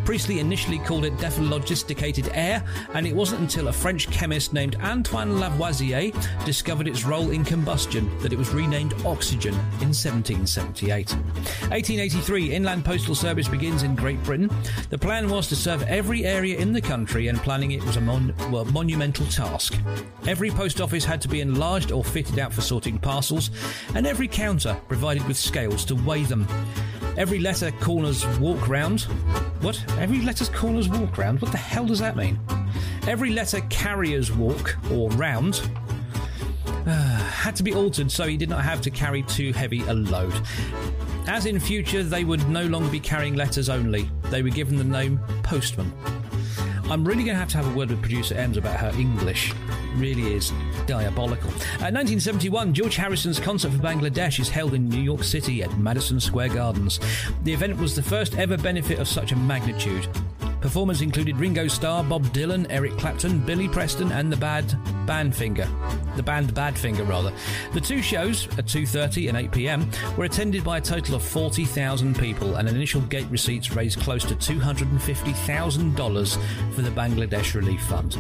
Priestley 0.06 0.40
initially 0.40 0.80
called 0.80 1.06
it 1.06 1.16
dephlogisticated 1.18 2.30
air, 2.34 2.64
and 2.94 3.06
it 3.06 3.16
wasn't 3.16 3.42
until 3.42 3.68
a 3.68 3.74
French 3.74 4.10
chemist 4.10 4.54
named 4.54 4.76
Antoine 4.82 5.40
Lavoisier 5.40 6.12
discovered 6.46 6.88
its 6.88 7.06
role 7.06 7.32
in 7.32 7.44
combustion 7.44 8.10
that 8.20 8.34
it 8.34 8.40
was 8.40 8.54
renamed 8.54 8.94
oxygen 9.06 9.54
in 9.54 9.92
1778. 9.94 11.12
1883, 11.12 12.54
Inland 12.54 12.84
Postal 12.84 13.16
Service 13.16 13.48
begins 13.48 13.84
in 13.84 13.96
Great 13.96 14.22
Britain. 14.24 14.50
The 14.90 14.98
plan 14.98 15.30
was 15.30 15.48
to 15.50 15.56
serve 15.56 15.84
every 15.84 16.26
area 16.26 16.58
in 16.58 16.74
the 16.74 16.82
country, 16.82 17.28
and 17.28 17.38
planning 17.40 17.72
it 17.72 17.84
was 17.84 17.98
a 17.98 18.02
mon- 18.02 18.34
well, 18.52 18.66
monumental 18.66 19.26
task. 19.28 19.78
Every 20.28 20.50
post 20.52 20.82
office 20.82 21.06
had 21.06 21.22
to 21.22 21.28
be 21.28 21.42
enlarged 21.42 21.92
or 21.92 22.04
fitted 22.04 22.40
out 22.40 22.54
for 22.54 22.62
sorting 22.62 22.98
parcels, 22.98 23.52
and 23.96 24.08
every 24.08 24.28
counter 24.28 24.80
provided 24.88 25.28
with 25.28 25.38
scales 25.38 25.86
to 25.86 25.96
weigh 25.96 26.24
them. 26.24 26.48
Every 27.18 27.40
letter 27.40 27.72
corners 27.72 28.26
walk 28.40 28.68
round. 28.68 29.02
What? 29.62 29.84
Every 30.00 30.22
letter's 30.22 30.50
corners 30.50 30.88
walk 30.88 31.18
round? 31.18 31.42
What 31.42 31.52
the 31.52 31.58
hell 31.58 31.86
does 31.86 32.00
that 32.00 32.16
mean? 32.16 32.40
Every 33.08 33.32
letter 33.32 33.62
carriers 33.70 34.32
walk, 34.32 34.78
or 34.92 35.10
round, 35.12 35.62
uh, 36.86 36.90
had 37.32 37.56
to 37.58 37.64
be 37.64 37.74
altered 37.74 38.12
so 38.12 38.28
he 38.28 38.38
did 38.38 38.50
not 38.50 38.64
have 38.64 38.82
to 38.82 38.90
carry 38.90 39.24
too 39.24 39.52
heavy 39.52 39.82
a 39.84 39.94
load. 39.94 40.34
As 41.28 41.46
in 41.46 41.60
future, 41.60 42.02
they 42.04 42.24
would 42.24 42.48
no 42.50 42.66
longer 42.66 42.90
be 42.90 43.00
carrying 43.00 43.36
letters 43.36 43.70
only. 43.70 44.10
They 44.30 44.42
were 44.42 44.50
given 44.50 44.78
the 44.78 44.84
name 44.84 45.20
postman. 45.44 45.92
I'm 46.92 47.06
really 47.06 47.24
going 47.24 47.36
to 47.36 47.40
have 47.40 47.48
to 47.52 47.58
have 47.58 47.74
a 47.74 47.78
word 47.78 47.90
with 47.90 48.02
producer 48.02 48.36
Ems 48.36 48.58
about 48.58 48.78
her 48.78 48.92
English. 49.00 49.54
Really 49.96 50.34
is 50.34 50.52
diabolical. 50.88 51.48
Uh, 51.48 51.88
1971, 51.88 52.74
George 52.74 52.98
Harrison's 52.98 53.40
concert 53.40 53.72
for 53.72 53.78
Bangladesh 53.78 54.42
is 54.42 54.50
held 54.50 54.74
in 54.74 54.90
New 54.90 55.00
York 55.00 55.24
City 55.24 55.64
at 55.64 55.78
Madison 55.78 56.20
Square 56.20 56.50
Gardens. 56.50 57.00
The 57.44 57.54
event 57.54 57.78
was 57.78 57.96
the 57.96 58.04
first 58.04 58.38
ever 58.38 58.58
benefit 58.58 59.00
of 59.00 59.08
such 59.08 59.32
a 59.32 59.38
magnitude. 59.38 60.06
Performers 60.62 61.02
included 61.02 61.38
Ringo 61.38 61.68
Starr, 61.68 62.04
Bob 62.04 62.26
Dylan, 62.28 62.68
Eric 62.70 62.96
Clapton, 62.98 63.40
Billy 63.40 63.68
Preston, 63.68 64.12
and 64.12 64.32
the 64.32 64.38
Bad 64.38 64.66
Bandfinger. 65.08 65.68
The 66.16 66.24
band 66.24 66.54
Badfinger, 66.54 67.08
rather. 67.08 67.34
The 67.74 67.82
two 67.82 68.02
shows, 68.02 68.48
at 68.58 68.66
2.30 68.66 69.30
and 69.30 69.38
8 69.38 69.52
pm, 69.52 69.90
were 70.18 70.26
attended 70.26 70.64
by 70.64 70.78
a 70.78 70.82
total 70.82 71.16
of 71.16 71.24
40,000 71.24 72.18
people, 72.18 72.56
and 72.56 72.70
initial 72.70 73.02
gate 73.02 73.28
receipts 73.30 73.72
raised 73.72 74.00
close 74.02 74.24
to 74.26 74.36
$250,000 74.36 76.74
for 76.74 76.82
the 76.82 76.90
Bangladesh 76.92 77.56
Relief 77.56 77.82
Fund. 77.84 78.16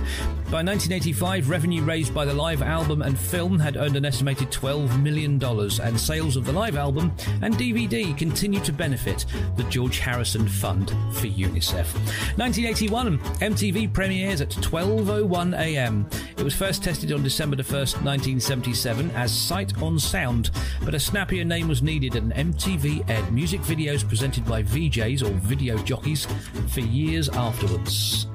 By 0.49 0.63
1985, 0.63 1.49
revenue 1.49 1.83
raised 1.83 2.13
by 2.13 2.25
the 2.25 2.33
live 2.33 2.61
album 2.61 3.01
and 3.01 3.17
film 3.17 3.59
had 3.59 3.77
earned 3.77 3.95
an 3.95 4.05
estimated 4.05 4.51
$12 4.51 5.01
million, 5.01 5.41
and 5.43 5.99
sales 5.99 6.35
of 6.35 6.45
the 6.45 6.53
live 6.53 6.75
album 6.75 7.11
and 7.41 7.55
DVD 7.55 8.15
continued 8.17 8.65
to 8.65 8.73
benefit 8.73 9.25
the 9.57 9.63
George 9.65 9.99
Harrison 9.99 10.47
Fund 10.47 10.89
for 11.13 11.27
UNICEF. 11.27 11.87
1981, 12.37 13.19
MTV 13.39 13.93
premieres 13.93 14.41
at 14.41 14.49
12:01 14.49 15.53
a.m. 15.59 16.07
It 16.37 16.43
was 16.43 16.55
first 16.55 16.83
tested 16.83 17.11
on 17.11 17.23
December 17.23 17.57
the 17.57 17.63
1st, 17.63 18.03
1977 18.03 19.11
as 19.11 19.33
Sight 19.33 19.81
on 19.81 19.99
Sound, 19.99 20.51
but 20.85 20.95
a 20.95 20.99
snappier 20.99 21.43
name 21.43 21.67
was 21.67 21.81
needed 21.81 22.15
and 22.15 22.33
MTV 22.33 23.09
aired 23.09 23.33
music 23.33 23.61
videos 23.61 24.07
presented 24.07 24.45
by 24.45 24.63
VJs 24.63 25.23
or 25.23 25.31
video 25.39 25.77
jockeys 25.79 26.25
for 26.69 26.79
years 26.79 27.27
afterwards 27.29 28.27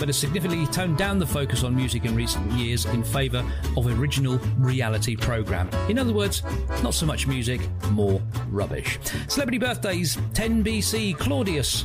but 0.00 0.08
has 0.08 0.16
significantly 0.16 0.66
toned 0.68 0.96
down 0.96 1.18
the 1.18 1.26
focus 1.26 1.62
on 1.62 1.76
music 1.76 2.06
in 2.06 2.16
recent 2.16 2.50
years 2.52 2.86
in 2.86 3.04
favour 3.04 3.44
of 3.76 3.86
original 3.86 4.38
reality 4.56 5.14
programme. 5.14 5.68
In 5.90 5.98
other 5.98 6.14
words, 6.14 6.42
not 6.82 6.94
so 6.94 7.04
much 7.04 7.26
music, 7.26 7.60
more 7.90 8.20
rubbish. 8.48 8.98
Celebrity 9.28 9.58
birthdays 9.58 10.16
10 10.32 10.64
BC, 10.64 11.18
Claudius. 11.18 11.84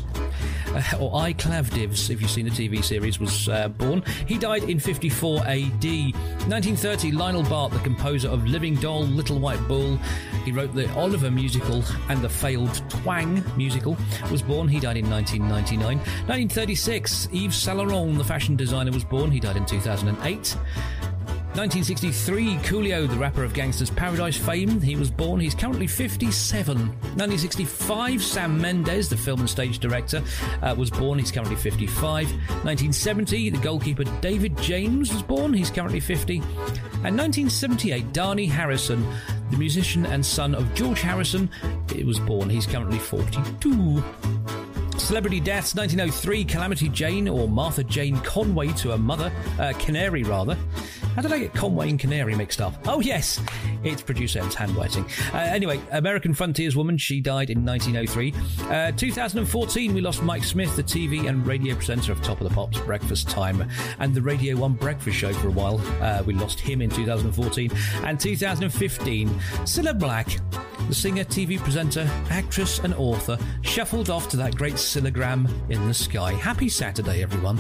Uh, 0.76 0.98
or 1.00 1.16
I 1.16 1.34
Clavdivs, 1.34 2.10
if 2.10 2.22
you've 2.22 2.30
seen 2.30 2.46
the 2.46 2.52
TV 2.52 2.84
series, 2.84 3.20
was 3.20 3.48
uh, 3.50 3.70
born. 3.70 4.04
He 4.28 4.38
died 4.38 4.64
in 4.64 4.80
54 4.80 5.40
AD. 5.40 5.86
1930, 5.86 7.12
Lionel 7.12 7.44
Bart, 7.44 7.72
the 7.72 7.80
composer 7.80 8.28
of 8.28 8.46
Living 8.46 8.76
Doll, 8.76 9.04
Little 9.04 9.40
White 9.40 9.66
Bull, 9.68 9.98
he 10.44 10.52
wrote 10.52 10.74
the 10.76 10.92
Oliver 10.94 11.32
musical 11.32 11.84
and 12.10 12.22
the 12.22 12.30
failed 12.30 12.84
Twang 12.90 13.44
musical, 13.58 13.98
was 14.32 14.42
born. 14.42 14.68
He 14.68 14.80
died 14.80 14.98
in 14.98 15.10
1999. 15.10 15.98
1936, 15.98 17.30
Yves 17.32 17.56
Saint 17.56 17.78
Laurent, 17.78 18.18
the 18.18 18.24
fashion 18.24 18.56
designer, 18.56 18.92
was 18.92 19.04
born. 19.04 19.32
He 19.32 19.40
died 19.40 19.58
in 19.58 19.66
2008. 19.66 20.58
1963, 21.56 22.56
Coolio, 22.58 23.10
the 23.10 23.16
rapper 23.16 23.46
of 23.46 23.54
Gangsta's 23.54 23.90
Paradise 23.90 24.36
fame, 24.36 24.82
he 24.82 24.98
was 24.98 25.10
born. 25.10 25.40
He's 25.40 25.56
currently 25.56 25.88
57. 25.88 26.78
1965, 26.78 28.22
Sam 28.22 28.60
Mendes, 28.60 29.08
the 29.08 29.16
film 29.16 29.40
and 29.40 29.50
stage 29.50 29.80
director, 29.80 30.22
uh, 30.62 30.76
was 30.78 30.90
born. 30.90 31.18
He's 31.18 31.32
currently 31.32 31.56
55. 31.56 32.30
1970, 32.30 33.52
the 33.52 33.58
goalkeeper 33.60 34.04
David 34.20 34.58
James 34.58 35.14
was 35.14 35.24
born. 35.24 35.54
He's 35.54 35.72
currently 35.72 36.02
50. 36.02 36.40
And 36.40 37.18
1978, 37.18 38.12
Dhani 38.12 38.50
Harrison, 38.50 39.08
the 39.50 39.58
musician 39.58 40.06
and 40.06 40.26
son 40.26 40.56
of 40.56 40.74
George 40.74 41.00
Harrison, 41.00 41.50
was 42.06 42.20
born. 42.20 42.50
He's 42.50 42.66
currently 42.66 43.00
42. 43.00 44.04
Celebrity 44.98 45.40
deaths 45.40 45.76
1903 45.76 46.46
Calamity 46.46 46.90
Jane 46.90 47.28
or 47.28 47.48
Martha 47.48 47.84
Jane 47.84 48.18
Conway 48.22 48.70
to 48.74 48.90
her 48.90 48.98
mother, 48.98 49.32
uh, 49.60 49.74
Canary 49.78 50.24
rather. 50.24 50.58
How 51.16 51.22
did 51.22 51.32
I 51.32 51.40
get 51.40 51.54
Conway 51.54 51.90
and 51.90 52.00
Canary 52.00 52.36
mixed 52.36 52.60
up? 52.60 52.74
Oh, 52.88 53.00
yes, 53.00 53.40
it's 53.84 54.02
producer 54.02 54.40
M's 54.40 54.56
handwriting. 54.56 55.06
Uh, 55.34 55.38
anyway, 55.38 55.80
American 55.92 56.34
frontierswoman, 56.34 57.00
she 57.00 57.22
died 57.22 57.50
in 57.50 57.64
1903. 57.64 58.34
Uh, 58.70 58.92
2014, 58.92 59.94
we 59.94 60.02
lost 60.02 60.24
Mike 60.24 60.44
Smith, 60.44 60.76
the 60.76 60.84
TV 60.84 61.30
and 61.30 61.46
radio 61.48 61.76
presenter 61.76 62.12
of 62.12 62.22
Top 62.22 62.42
of 62.42 62.50
the 62.50 62.54
Pops 62.54 62.80
Breakfast 62.80 63.30
Time 63.30 63.70
and 64.00 64.14
the 64.14 64.22
Radio 64.22 64.58
1 64.58 64.74
Breakfast 64.74 65.18
Show 65.18 65.32
for 65.34 65.48
a 65.48 65.52
while. 65.52 65.80
Uh, 66.02 66.24
we 66.26 66.34
lost 66.34 66.60
him 66.60 66.82
in 66.82 66.90
2014. 66.90 67.72
And 68.04 68.20
2015, 68.20 69.30
Cilla 69.64 69.98
Black, 69.98 70.28
the 70.90 70.96
singer, 70.96 71.24
TV 71.24 71.58
presenter, 71.60 72.10
actress, 72.30 72.80
and 72.80 72.94
author, 72.96 73.38
shuffled 73.62 74.10
off 74.10 74.28
to 74.30 74.38
that 74.38 74.56
great 74.56 74.78
Cillagram 74.86 75.50
in 75.70 75.88
the 75.88 75.94
sky. 75.94 76.32
Happy 76.34 76.70
Saturday, 76.70 77.24
everyone. 77.24 77.58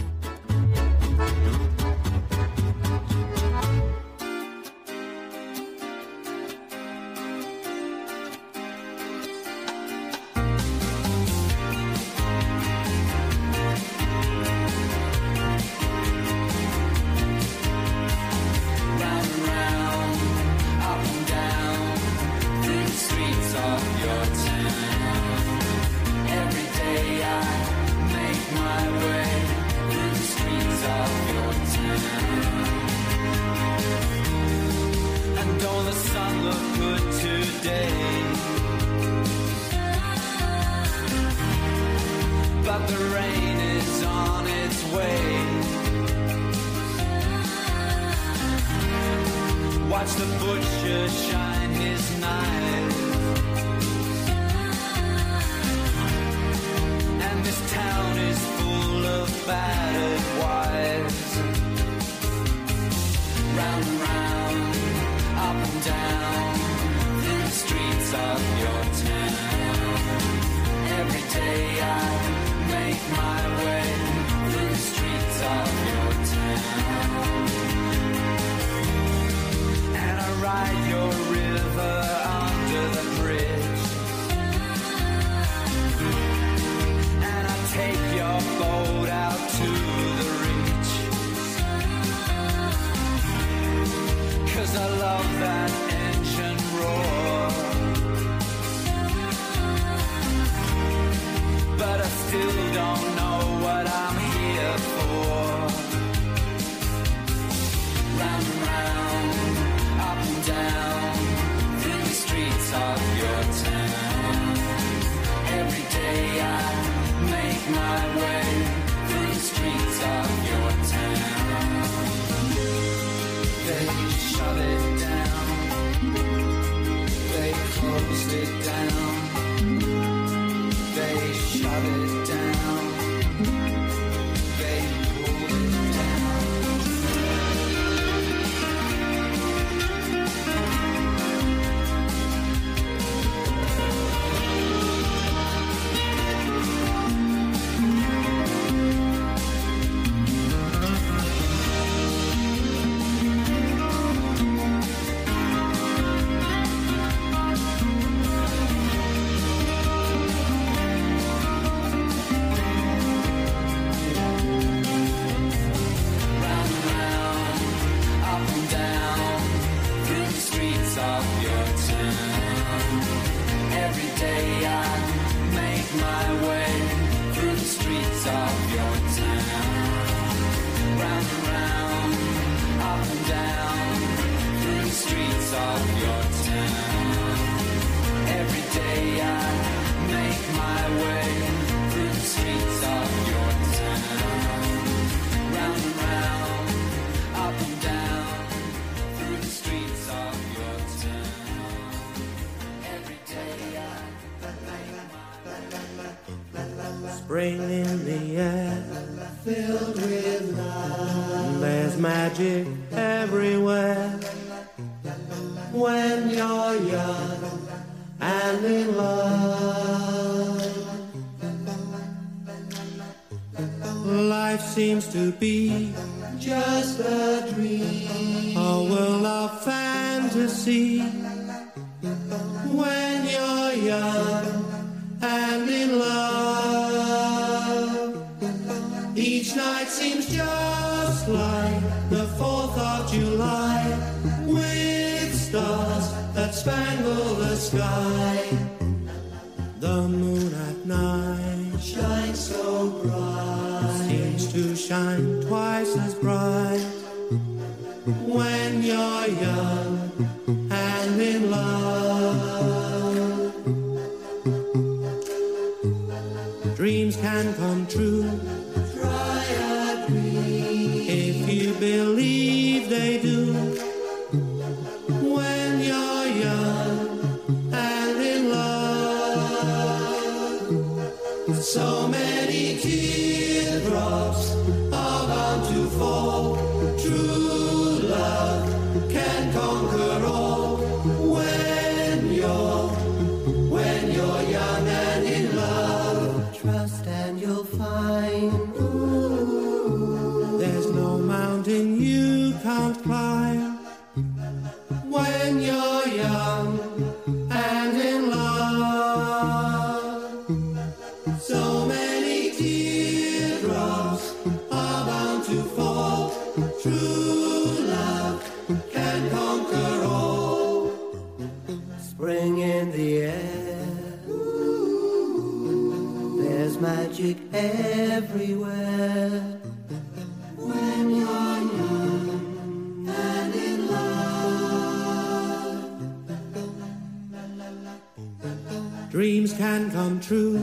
Dreams 339.16 339.53
can 339.53 339.90
come 339.91 340.20
true. 340.20 340.55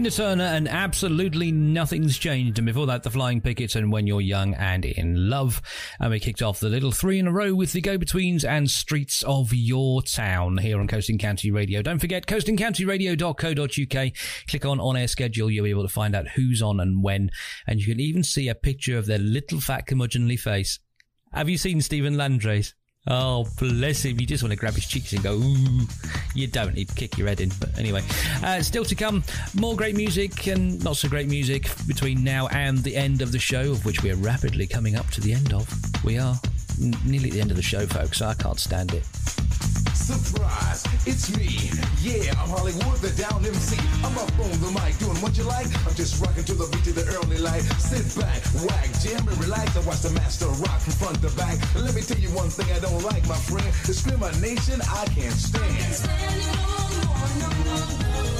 Tina 0.00 0.10
Turner 0.10 0.44
and 0.44 0.66
Absolutely 0.66 1.52
Nothing's 1.52 2.16
Changed. 2.16 2.58
And 2.58 2.64
before 2.64 2.86
that, 2.86 3.02
The 3.02 3.10
Flying 3.10 3.42
Pickets 3.42 3.76
and 3.76 3.92
When 3.92 4.06
You're 4.06 4.22
Young 4.22 4.54
and 4.54 4.86
in 4.86 5.28
Love. 5.28 5.60
And 6.00 6.10
we 6.10 6.18
kicked 6.18 6.40
off 6.40 6.58
the 6.58 6.70
little 6.70 6.90
three 6.90 7.18
in 7.18 7.26
a 7.26 7.32
row 7.32 7.54
with 7.54 7.72
The 7.72 7.82
Go 7.82 7.98
Betweens 7.98 8.42
and 8.42 8.70
Streets 8.70 9.22
of 9.24 9.52
Your 9.52 10.00
Town 10.00 10.56
here 10.56 10.80
on 10.80 10.88
Coast 10.88 11.10
and 11.10 11.20
County 11.20 11.50
Radio. 11.50 11.82
Don't 11.82 11.98
forget, 11.98 12.24
coastandcountyradio.co.uk. 12.24 14.12
Click 14.48 14.64
on 14.64 14.80
On 14.80 14.96
Air 14.96 15.06
Schedule. 15.06 15.50
You'll 15.50 15.64
be 15.64 15.70
able 15.70 15.82
to 15.82 15.88
find 15.92 16.16
out 16.16 16.28
who's 16.28 16.62
on 16.62 16.80
and 16.80 17.02
when. 17.02 17.30
And 17.66 17.78
you 17.78 17.86
can 17.92 18.00
even 18.00 18.22
see 18.22 18.48
a 18.48 18.54
picture 18.54 18.96
of 18.96 19.04
their 19.04 19.18
little 19.18 19.60
fat 19.60 19.86
curmudgeonly 19.86 20.40
face. 20.40 20.78
Have 21.34 21.50
you 21.50 21.58
seen 21.58 21.82
Stephen 21.82 22.14
Landrace? 22.14 22.72
Oh, 23.06 23.46
bless 23.58 24.04
him. 24.04 24.20
You 24.20 24.26
just 24.26 24.42
want 24.42 24.52
to 24.52 24.56
grab 24.58 24.74
his 24.74 24.86
cheeks 24.86 25.12
and 25.12 25.22
go, 25.22 25.32
ooh. 25.34 25.86
You 26.34 26.46
don't. 26.46 26.76
He'd 26.76 26.94
kick 26.94 27.16
your 27.16 27.28
head 27.28 27.40
in. 27.40 27.50
But 27.58 27.76
anyway, 27.78 28.02
uh, 28.44 28.60
still 28.62 28.84
to 28.84 28.94
come, 28.94 29.24
more 29.58 29.74
great 29.74 29.96
music 29.96 30.46
and 30.46 30.82
not 30.84 30.96
so 30.96 31.08
great 31.08 31.28
music 31.28 31.68
between 31.86 32.22
now 32.22 32.48
and 32.48 32.78
the 32.78 32.94
end 32.94 33.22
of 33.22 33.32
the 33.32 33.38
show, 33.38 33.72
of 33.72 33.84
which 33.86 34.02
we 34.02 34.10
are 34.10 34.16
rapidly 34.16 34.66
coming 34.66 34.96
up 34.96 35.08
to 35.10 35.20
the 35.20 35.32
end 35.32 35.52
of. 35.54 35.66
We 36.04 36.18
are 36.18 36.38
n- 36.80 36.94
nearly 37.04 37.28
at 37.28 37.34
the 37.34 37.40
end 37.40 37.50
of 37.50 37.56
the 37.56 37.62
show, 37.62 37.86
folks. 37.86 38.20
I 38.20 38.34
can't 38.34 38.60
stand 38.60 38.92
it. 38.92 39.04
Surprise, 40.00 40.82
it's 41.06 41.36
me. 41.36 41.70
Yeah, 42.00 42.32
I'm 42.40 42.48
Hollywood, 42.48 42.98
the 43.04 43.10
down 43.20 43.44
MC. 43.44 43.76
I'm 44.02 44.16
up 44.16 44.32
on 44.40 44.50
the 44.64 44.72
mic 44.72 44.96
doing 44.98 45.16
what 45.20 45.36
you 45.36 45.44
like. 45.44 45.66
I'm 45.86 45.94
just 45.94 46.20
rocking 46.24 46.44
to 46.44 46.54
the 46.54 46.66
beat 46.72 46.86
of 46.88 46.94
the 46.96 47.04
early 47.20 47.36
light. 47.38 47.62
Sit 47.78 48.08
back, 48.18 48.40
whack, 48.64 48.88
jam 49.00 49.28
and 49.28 49.38
relax. 49.38 49.76
I 49.76 49.80
watch 49.80 50.00
the 50.00 50.10
master 50.10 50.46
rock 50.64 50.80
from 50.80 50.94
front 50.94 51.20
to 51.22 51.30
back. 51.36 51.58
Let 51.76 51.94
me 51.94 52.00
tell 52.00 52.18
you 52.18 52.30
one 52.30 52.48
thing 52.48 52.72
I 52.74 52.80
don't 52.80 53.02
like, 53.04 53.26
my 53.28 53.36
friend. 53.36 53.68
Discrimination, 53.84 54.80
I 54.88 55.04
can't 55.12 55.36
stand. 55.36 56.08
that 58.00 58.39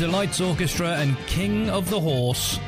Delights 0.00 0.40
Orchestra 0.40 0.92
and 0.92 1.14
King 1.26 1.68
of 1.68 1.90
the 1.90 2.00
Horse. 2.00 2.58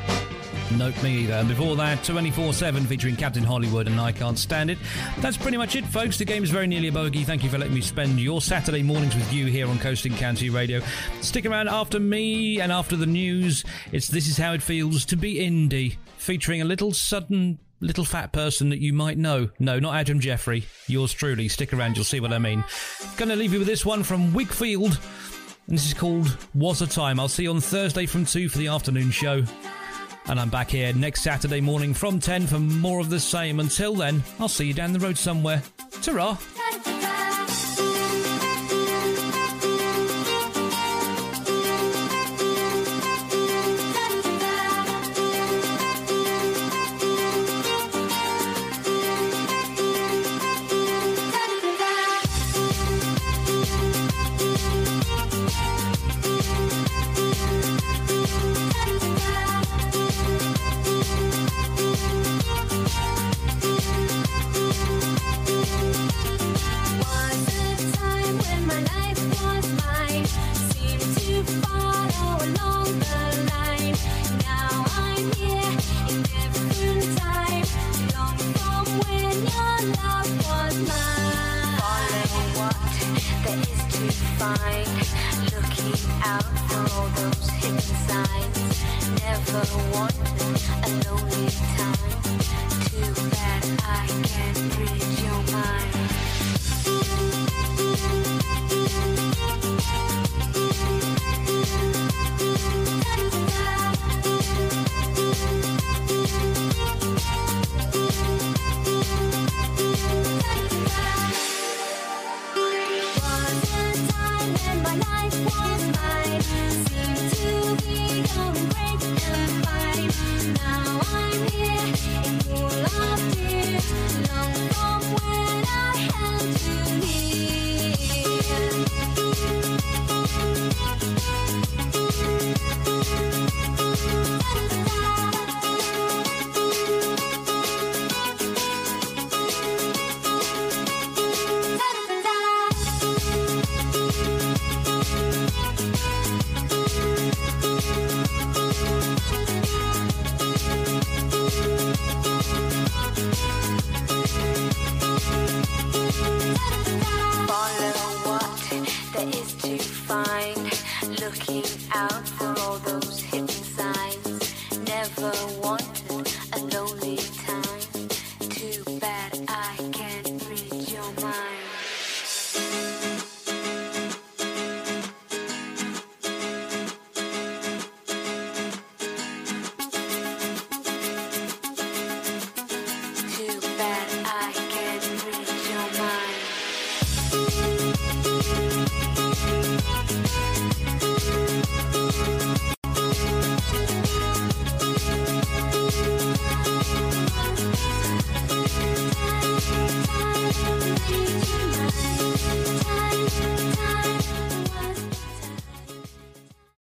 Nope, 0.77 1.01
me 1.01 1.23
either. 1.23 1.33
And 1.33 1.49
before 1.49 1.75
that, 1.77 2.03
24 2.03 2.53
7 2.53 2.85
featuring 2.85 3.15
Captain 3.15 3.43
Hollywood 3.43 3.87
and 3.87 3.99
I 3.99 4.11
Can't 4.11 4.37
Stand 4.37 4.69
It. 4.69 4.77
That's 5.17 5.35
pretty 5.35 5.57
much 5.57 5.75
it, 5.75 5.83
folks. 5.83 6.19
The 6.19 6.25
game 6.25 6.43
is 6.43 6.51
very 6.51 6.67
nearly 6.67 6.89
a 6.89 6.91
bogey. 6.91 7.23
Thank 7.23 7.43
you 7.43 7.49
for 7.49 7.57
letting 7.57 7.73
me 7.73 7.81
spend 7.81 8.19
your 8.19 8.39
Saturday 8.39 8.83
mornings 8.83 9.15
with 9.15 9.33
you 9.33 9.47
here 9.47 9.67
on 9.67 9.79
Coast 9.79 10.05
and 10.05 10.15
County 10.15 10.51
Radio. 10.51 10.79
Stick 11.21 11.47
around 11.47 11.69
after 11.69 11.99
me 11.99 12.61
and 12.61 12.71
after 12.71 12.95
the 12.95 13.07
news. 13.07 13.63
It's 13.91 14.09
This 14.09 14.27
Is 14.27 14.37
How 14.37 14.53
It 14.53 14.61
Feels 14.61 15.03
to 15.05 15.15
Be 15.15 15.37
Indie, 15.37 15.97
featuring 16.17 16.61
a 16.61 16.65
little 16.65 16.93
sudden 16.93 17.57
little 17.79 18.05
fat 18.05 18.31
person 18.31 18.69
that 18.69 18.79
you 18.79 18.93
might 18.93 19.17
know. 19.17 19.49
No, 19.57 19.79
not 19.79 19.95
Adam 19.95 20.19
Jeffrey. 20.19 20.65
Yours 20.85 21.11
truly. 21.11 21.47
Stick 21.47 21.73
around, 21.73 21.97
you'll 21.97 22.05
see 22.05 22.19
what 22.19 22.31
I 22.31 22.37
mean. 22.37 22.63
Gonna 23.17 23.35
leave 23.35 23.53
you 23.53 23.59
with 23.59 23.67
this 23.67 23.83
one 23.83 24.03
from 24.03 24.33
Wigfield. 24.33 24.99
And 25.67 25.77
this 25.77 25.87
is 25.87 25.93
called 25.93 26.37
Was 26.53 26.81
a 26.81 26.87
Time. 26.87 27.19
I'll 27.19 27.27
see 27.27 27.43
you 27.43 27.51
on 27.51 27.61
Thursday 27.61 28.05
from 28.05 28.25
2 28.25 28.49
for 28.49 28.57
the 28.57 28.67
afternoon 28.67 29.11
show. 29.11 29.43
And 30.27 30.39
I'm 30.39 30.49
back 30.49 30.69
here 30.69 30.93
next 30.93 31.21
Saturday 31.21 31.61
morning 31.61 31.93
from 31.93 32.19
10 32.19 32.47
for 32.47 32.59
more 32.59 32.99
of 32.99 33.09
the 33.09 33.19
same. 33.19 33.59
Until 33.59 33.95
then, 33.95 34.23
I'll 34.39 34.47
see 34.47 34.67
you 34.67 34.73
down 34.73 34.93
the 34.93 34.99
road 34.99 35.17
somewhere. 35.17 35.61
Ta-ra! 36.01 36.37